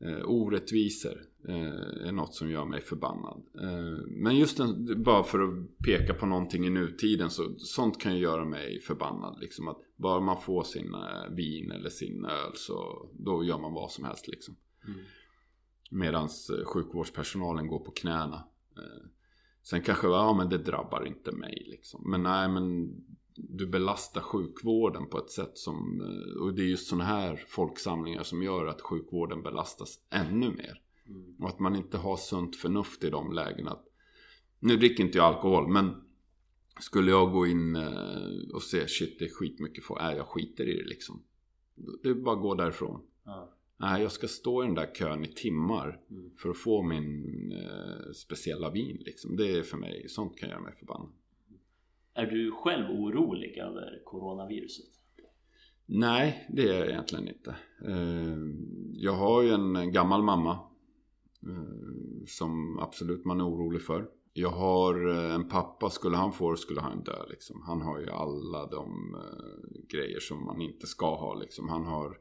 [0.00, 3.42] Eh, orättvisor eh, är något som gör mig förbannad.
[3.60, 8.16] Eh, men just den, bara för att peka på någonting i nutiden så sånt kan
[8.16, 9.38] ju göra mig förbannad.
[9.40, 13.72] Liksom att bara man får sin eh, vin eller sin öl så då gör man
[13.72, 14.56] vad som helst liksom.
[14.86, 15.00] Mm.
[15.90, 16.28] Medan
[16.64, 18.44] sjukvårdspersonalen går på knäna.
[18.76, 19.10] Eh,
[19.62, 22.10] Sen kanske, ja men det drabbar inte mig liksom.
[22.10, 22.94] Men nej men
[23.48, 28.22] du belastar sjukvården på ett sätt som, eh, och det är just sådana här folksamlingar
[28.22, 30.80] som gör att sjukvården belastas ännu mer.
[31.06, 31.36] Mm.
[31.40, 33.78] Och att man inte har sunt förnuft i de lägena.
[34.58, 35.90] Nu dricker inte jag alkohol men
[36.80, 40.68] skulle jag gå in eh, och se shit det är skitmycket folk, nej jag skiter
[40.68, 41.22] i det liksom.
[42.02, 43.00] Det är bara att gå därifrån.
[43.24, 43.56] Ja.
[43.76, 46.30] Nej, jag ska stå i den där kön i timmar Mm.
[46.36, 49.36] för att få min eh, speciella vin liksom.
[49.36, 51.12] Det är för mig, sånt kan göra mig förbannad.
[52.20, 54.86] Är du själv orolig över coronaviruset?
[55.86, 57.56] Nej, det är jag egentligen inte.
[57.86, 58.36] Eh,
[58.92, 60.50] jag har ju en gammal mamma
[61.46, 64.08] eh, som absolut man är orolig för.
[64.32, 67.62] Jag har eh, en pappa, skulle han få det skulle han dö liksom.
[67.66, 69.16] Han har ju alla de
[69.88, 71.68] grejer som man inte ska ha liksom.
[71.68, 72.18] Han har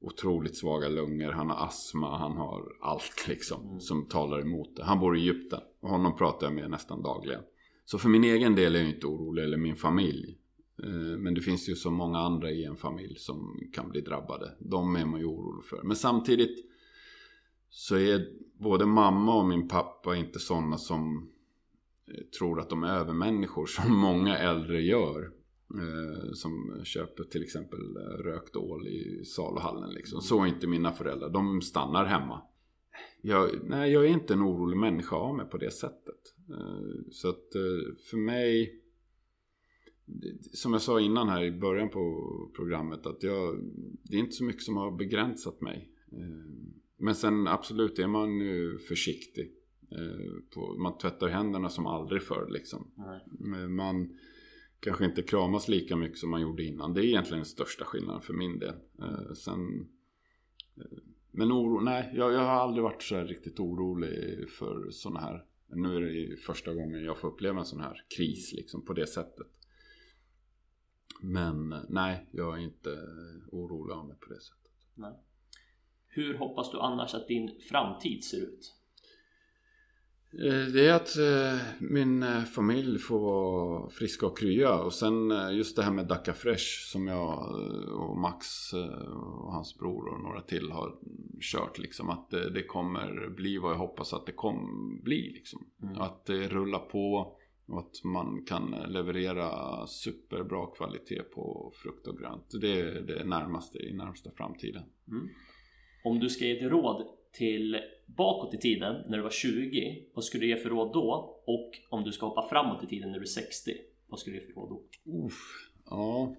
[0.00, 3.80] otroligt svaga lungor, han har astma, han har allt liksom Mm.
[3.80, 4.84] som talar emot det.
[4.84, 7.42] Han bor i Egypten och honom pratar jag med nästan dagligen.
[7.90, 10.38] Så för min egen del är jag inte orolig, eller min familj.
[10.82, 14.56] Eh, men det finns ju så många andra i en familj som kan bli drabbade.
[14.58, 15.82] De är man ju orolig för.
[15.82, 16.66] Men samtidigt
[17.70, 18.26] så är
[18.58, 21.30] både mamma och min pappa inte sådana som
[22.06, 25.32] eh, tror att de är övermänniskor som många äldre gör.
[25.74, 30.20] Eh, som köper till exempel rökt ål i saluhallen liksom.
[30.20, 31.30] Så är inte mina föräldrar.
[31.30, 32.42] De stannar hemma.
[33.22, 36.34] Jag, nej, jag är inte en orolig människa av mig på det sättet.
[36.50, 38.76] Eh, Så att eh, för mig
[40.52, 43.58] som jag sa innan här i början på programmet att jag,
[44.02, 45.90] det är inte så mycket som har begränsat mig.
[46.12, 49.52] Eh, Men sen absolut är man ju försiktig.
[50.78, 52.90] Man tvättar händerna som aldrig förr liksom.
[53.68, 54.18] Man
[54.80, 56.94] kanske inte kramas lika mycket som man gjorde innan.
[56.94, 58.74] Det är egentligen den största skillnaden för min del.
[59.36, 59.88] Sen,
[61.30, 65.44] men oro, nej, jag, jag har aldrig varit så här riktigt orolig för sådana här.
[65.72, 68.92] Nu är det ju första gången jag får uppleva en sån här kris liksom på
[68.92, 69.46] det sättet.
[71.22, 72.90] Men eh, nej, jag är inte
[73.52, 74.72] orolig av mig på det sättet.
[74.94, 75.12] Nej.
[76.08, 78.79] Hur hoppas du annars att din framtid ser ut?
[80.32, 85.30] Eh, Det är att eh, min eh, familj får vara friska och krya och sen
[85.52, 87.54] just det här med Dacca Fresh som jag
[87.90, 88.72] och Max
[89.12, 90.94] och hans bror och några till har
[91.40, 95.66] kört liksom att det, det kommer bli vad jag hoppas att det kommer bli liksom.
[95.82, 96.00] Mm.
[96.00, 97.36] Att det rullar på
[97.66, 102.46] och att man kan leverera superbra kvalitet på frukt och grönt.
[102.60, 104.82] Det är det närmaste i närmsta framtiden.
[105.08, 105.28] Mm.
[106.04, 107.76] Om du ska ge ett råd till
[108.16, 111.40] bakåt i tiden när du var 20, vad skulle du ge för råd då?
[111.46, 113.72] Och om du ska hoppa framåt i tiden när du är 60,
[114.08, 114.82] vad skulle du ge för råd då?
[115.26, 116.36] Uff, ja.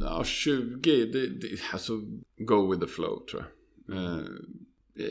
[0.00, 1.92] ja, 20, det, det, alltså
[2.36, 3.44] go with the flow tror
[3.86, 3.96] jag.
[3.96, 4.20] Eh,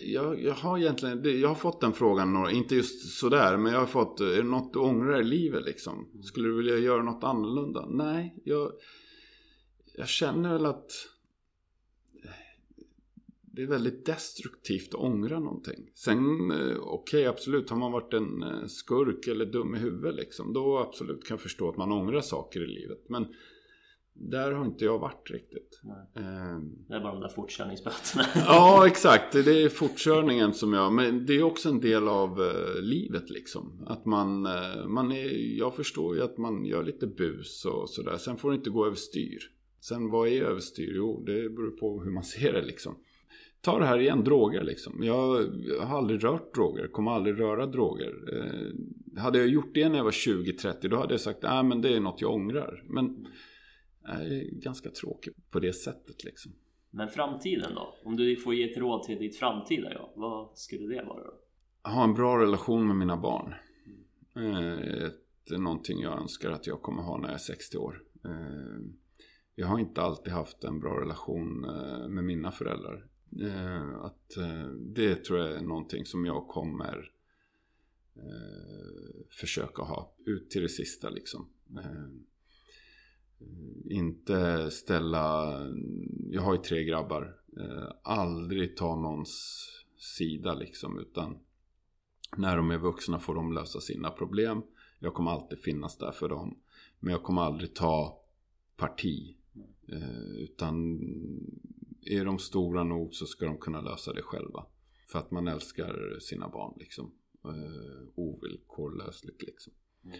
[0.03, 3.79] jag, jag har egentligen, jag har fått den frågan, några, inte just sådär, men jag
[3.79, 6.07] har fått, är det något du ångrar i livet liksom?
[6.23, 7.85] Skulle du vilja göra något annorlunda?
[7.89, 8.71] Nej, jag,
[9.95, 10.91] jag känner väl att
[13.59, 15.89] det är väldigt destruktivt att ångra någonting.
[15.95, 20.53] Sen, eh, okej absolut, har man varit en eh, skurk eller dum i huvudet liksom,
[20.53, 23.09] då absolut kan jag förstå att man ångrar saker i livet.
[23.09, 23.27] Men
[24.13, 25.81] där har inte jag varit riktigt.
[26.15, 28.23] Eh, Det är bara de där fortkörningsböterna.
[28.45, 29.33] Ja, exakt.
[29.33, 30.93] Det är fortkörningen som jag...
[30.93, 33.83] Men det är också en del av eh, livet liksom.
[33.87, 34.41] Att man...
[34.87, 38.17] Man är, jag förstår ju att man gör lite bus och sådär.
[38.17, 39.39] Sen får det inte gå överstyr.
[39.81, 40.93] Sen vad är överstyr?
[40.95, 42.95] Jo, det beror på hur man ser det liksom.
[43.61, 45.03] Ta det här igen, droger liksom.
[45.03, 45.47] Jag,
[45.81, 48.13] har aldrig rört droger, kommer aldrig röra droger.
[48.33, 51.81] Eh, hade jag gjort det när jag var 20-30 då hade jag sagt att men
[51.81, 52.83] det är något jag ångrar.
[52.87, 53.27] Men
[54.01, 56.51] jag är ganska tråkig på det sättet liksom.
[56.91, 57.95] Men framtiden då?
[58.05, 61.33] Om du får ge ett råd till ditt framtida jag, vad skulle det vara då?
[61.83, 63.53] ha en bra relation med mina barn.
[64.35, 65.09] Eh,
[65.53, 68.01] är någonting jag önskar att jag kommer ha när jag är 60 år.
[68.25, 68.81] Eh,
[69.55, 73.05] Jag har inte alltid haft en bra relation eh, med mina föräldrar.
[73.41, 77.11] Eh, Att eh, det tror jag är någonting som jag kommer
[78.15, 81.49] eh, försöka ha ut till det sista liksom.
[81.77, 82.09] Eh,
[83.89, 85.57] Inte ställa,
[86.29, 89.65] jag har ju tre grabbar, eh, aldrig ta någons
[89.97, 91.37] sida liksom utan
[92.37, 94.61] när de är vuxna får de lösa sina problem.
[94.99, 96.57] Jag kommer alltid finnas där för dem.
[96.99, 98.21] Men jag kommer aldrig ta
[98.77, 99.35] parti.
[99.87, 100.99] Eh, utan
[102.01, 104.65] är de stora nog så ska de kunna lösa det själva.
[105.11, 107.11] För att man älskar sina barn liksom.
[107.45, 109.73] Eh, ovillkorlösligt liksom.
[110.05, 110.17] Mm.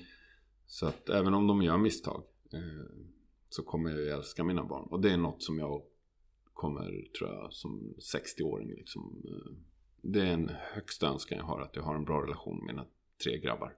[0.65, 2.23] Så att även om de gör misstag
[2.53, 2.85] eh,
[3.49, 4.87] så kommer jag ju älska mina barn.
[4.89, 5.83] Och det är något som jag
[6.53, 9.23] kommer, tror jag, som 60-åring liksom.
[9.27, 9.57] Eh,
[10.01, 12.85] det är en högsta önskan jag har, att jag har en bra relation med mina
[13.23, 13.75] tre grabbar.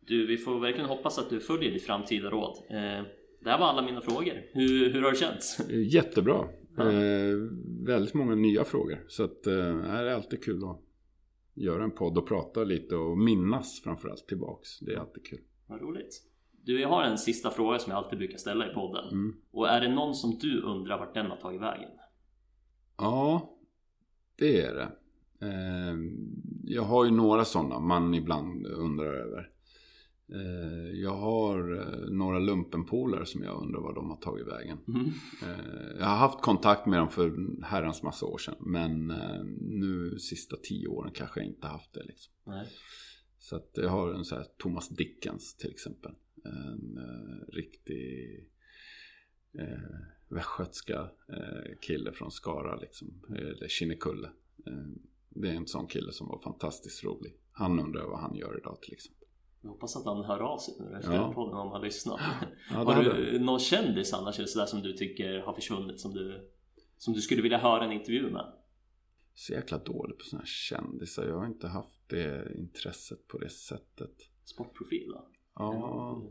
[0.00, 2.56] Du, vi får verkligen hoppas att du följer ditt framtida råd.
[2.70, 3.04] Eh,
[3.40, 4.42] det här var alla mina frågor.
[4.52, 5.60] Hur, hur har det känts?
[5.60, 6.48] Eh, Jättebra.
[6.76, 6.92] Ja.
[6.92, 7.36] Eh,
[7.86, 9.04] väldigt många nya frågor.
[9.08, 10.80] Så att, eh, det är alltid kul att
[11.54, 14.78] göra en podd och prata lite och minnas framförallt tillbaks.
[14.80, 15.40] Det är alltid kul.
[15.66, 16.22] Vad roligt.
[16.64, 19.08] Du, jag har en sista fråga som jag alltid brukar ställa i podden.
[19.12, 19.36] Mm.
[19.50, 21.90] Och är det någon som du undrar vart den har tagit vägen?
[22.96, 23.56] Ja,
[24.38, 24.92] det är det.
[25.46, 25.96] Eh,
[26.64, 29.50] jag har ju några sådana man ibland undrar över.
[30.32, 34.78] Eh, jag har eh, några lumpenpolare som jag undrar var de har tagit vägen.
[34.88, 35.06] Mm.
[35.42, 37.32] Eh, jag har haft kontakt med dem för
[37.64, 38.56] herrans massa år sedan.
[38.60, 39.06] Men
[39.60, 42.32] nu sista tio åren kanske jag inte haft det liksom.
[43.38, 46.12] Så att jag har en sån här Thomas Dickens till exempel.
[46.44, 48.46] En eh, riktig
[49.58, 53.22] eh, västgötska eh, kille från Skara liksom.
[53.28, 54.28] Eller Kinnekulle.
[54.66, 54.86] Eh,
[55.28, 57.36] det är en sån kille som var fantastiskt rolig.
[57.52, 59.19] Han undrar vad han gör idag till exempel.
[59.62, 61.32] Jag hoppas att han hör av sig nu efter Ja.
[61.32, 62.20] podden om han har lyssnat.
[62.70, 66.50] Ja, har du någon kändis annars eller sådär som du tycker har försvunnit som du,
[66.98, 68.52] som du skulle vilja höra en intervju med?
[69.34, 71.26] Så jäkla dålig på såna här kändisar.
[71.26, 74.10] Jag har inte haft det intresset på det sättet.
[74.44, 75.26] Sportprofil då?
[75.54, 76.22] Ja.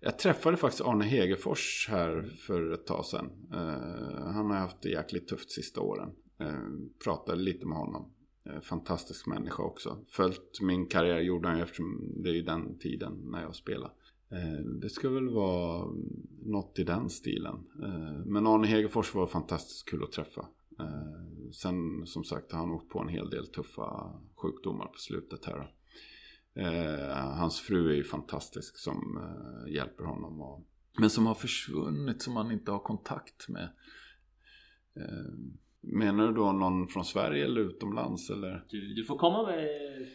[0.00, 3.30] Jag träffade faktiskt Arne Hegerfors här för ett tag sedan.
[3.52, 6.10] Eh, han har haft det jäkligt tufft sista åren.
[6.38, 6.60] Eh,
[7.04, 8.12] pratade lite med honom.
[8.46, 9.98] Eh, fantastisk människa också.
[10.08, 13.92] Följt min karriär gjorde han ju eftersom det är ju den tiden när jag spelade.
[14.30, 15.92] Eh, det ska väl vara
[16.42, 17.54] något i den stilen.
[17.82, 20.48] Eh, men Arne Hegerfors var fantastiskt kul att träffa.
[21.52, 25.74] Sen som sagt har han åkt på en hel del tuffa sjukdomar på slutet här.
[27.38, 29.20] hans fru är ju fantastisk som
[29.68, 30.64] hjälper honom.
[30.98, 33.68] Men som har försvunnit som han inte har kontakt med.
[35.88, 38.30] Menar du då någon från Sverige eller utomlands?
[38.30, 38.64] Eller?
[38.70, 39.68] Du, du får komma med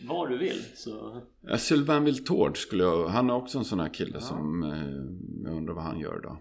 [0.09, 1.21] vad du vill så...
[1.41, 3.07] Ja, Sylvain Wiltord skulle jag...
[3.07, 4.19] Han är också en sån här kille Ja.
[4.19, 4.63] som...
[4.63, 6.37] Eh, jag undrar vad han gör då.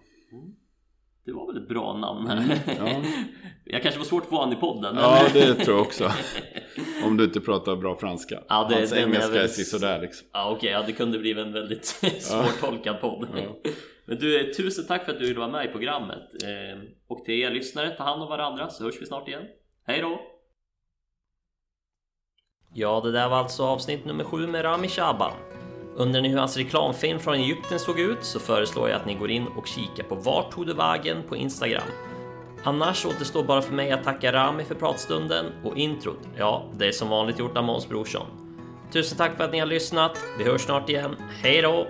[1.25, 2.37] Det var väl ett bra namn här.
[2.37, 3.01] Mm, ja.
[3.65, 4.95] Jag kanske var svårt att få han i podden.
[4.95, 6.11] men- Ja, det tror jag också.
[7.05, 8.39] Om du inte pratar bra franska.
[8.49, 10.27] Ja, det- Hans den är engelska väl- är sådär liksom.
[10.33, 11.85] Ja okej, ja, det kunde bli en väldigt
[12.21, 13.27] svårtolkad podd.
[14.11, 16.43] Men du, eh, tusen tack för att du ville vara med i programmet.
[16.43, 19.43] Ehm, och till er lyssnare, ta hand om varandra så hörs vi snart igen.
[19.87, 20.21] Hej då!
[22.73, 25.31] Ja, det där var alltså avsnitt nummer sju med Rami Shaban.
[25.95, 29.31] Undrar ni hur hans reklamfilm från Egypten såg ut så föreslår jag att ni går
[29.31, 31.87] in och kikar på Vart tog du vägen på Instagram.
[32.63, 36.91] Annars återstår bara för mig att tacka Rami för pratstunden och introt, ja, det är
[36.91, 38.27] som vanligt gjort av Måns Brorsson.
[38.93, 40.17] Tusen tack för att ni har lyssnat.
[40.37, 41.15] Vi hörs snart igen.
[41.41, 41.87] Hej då!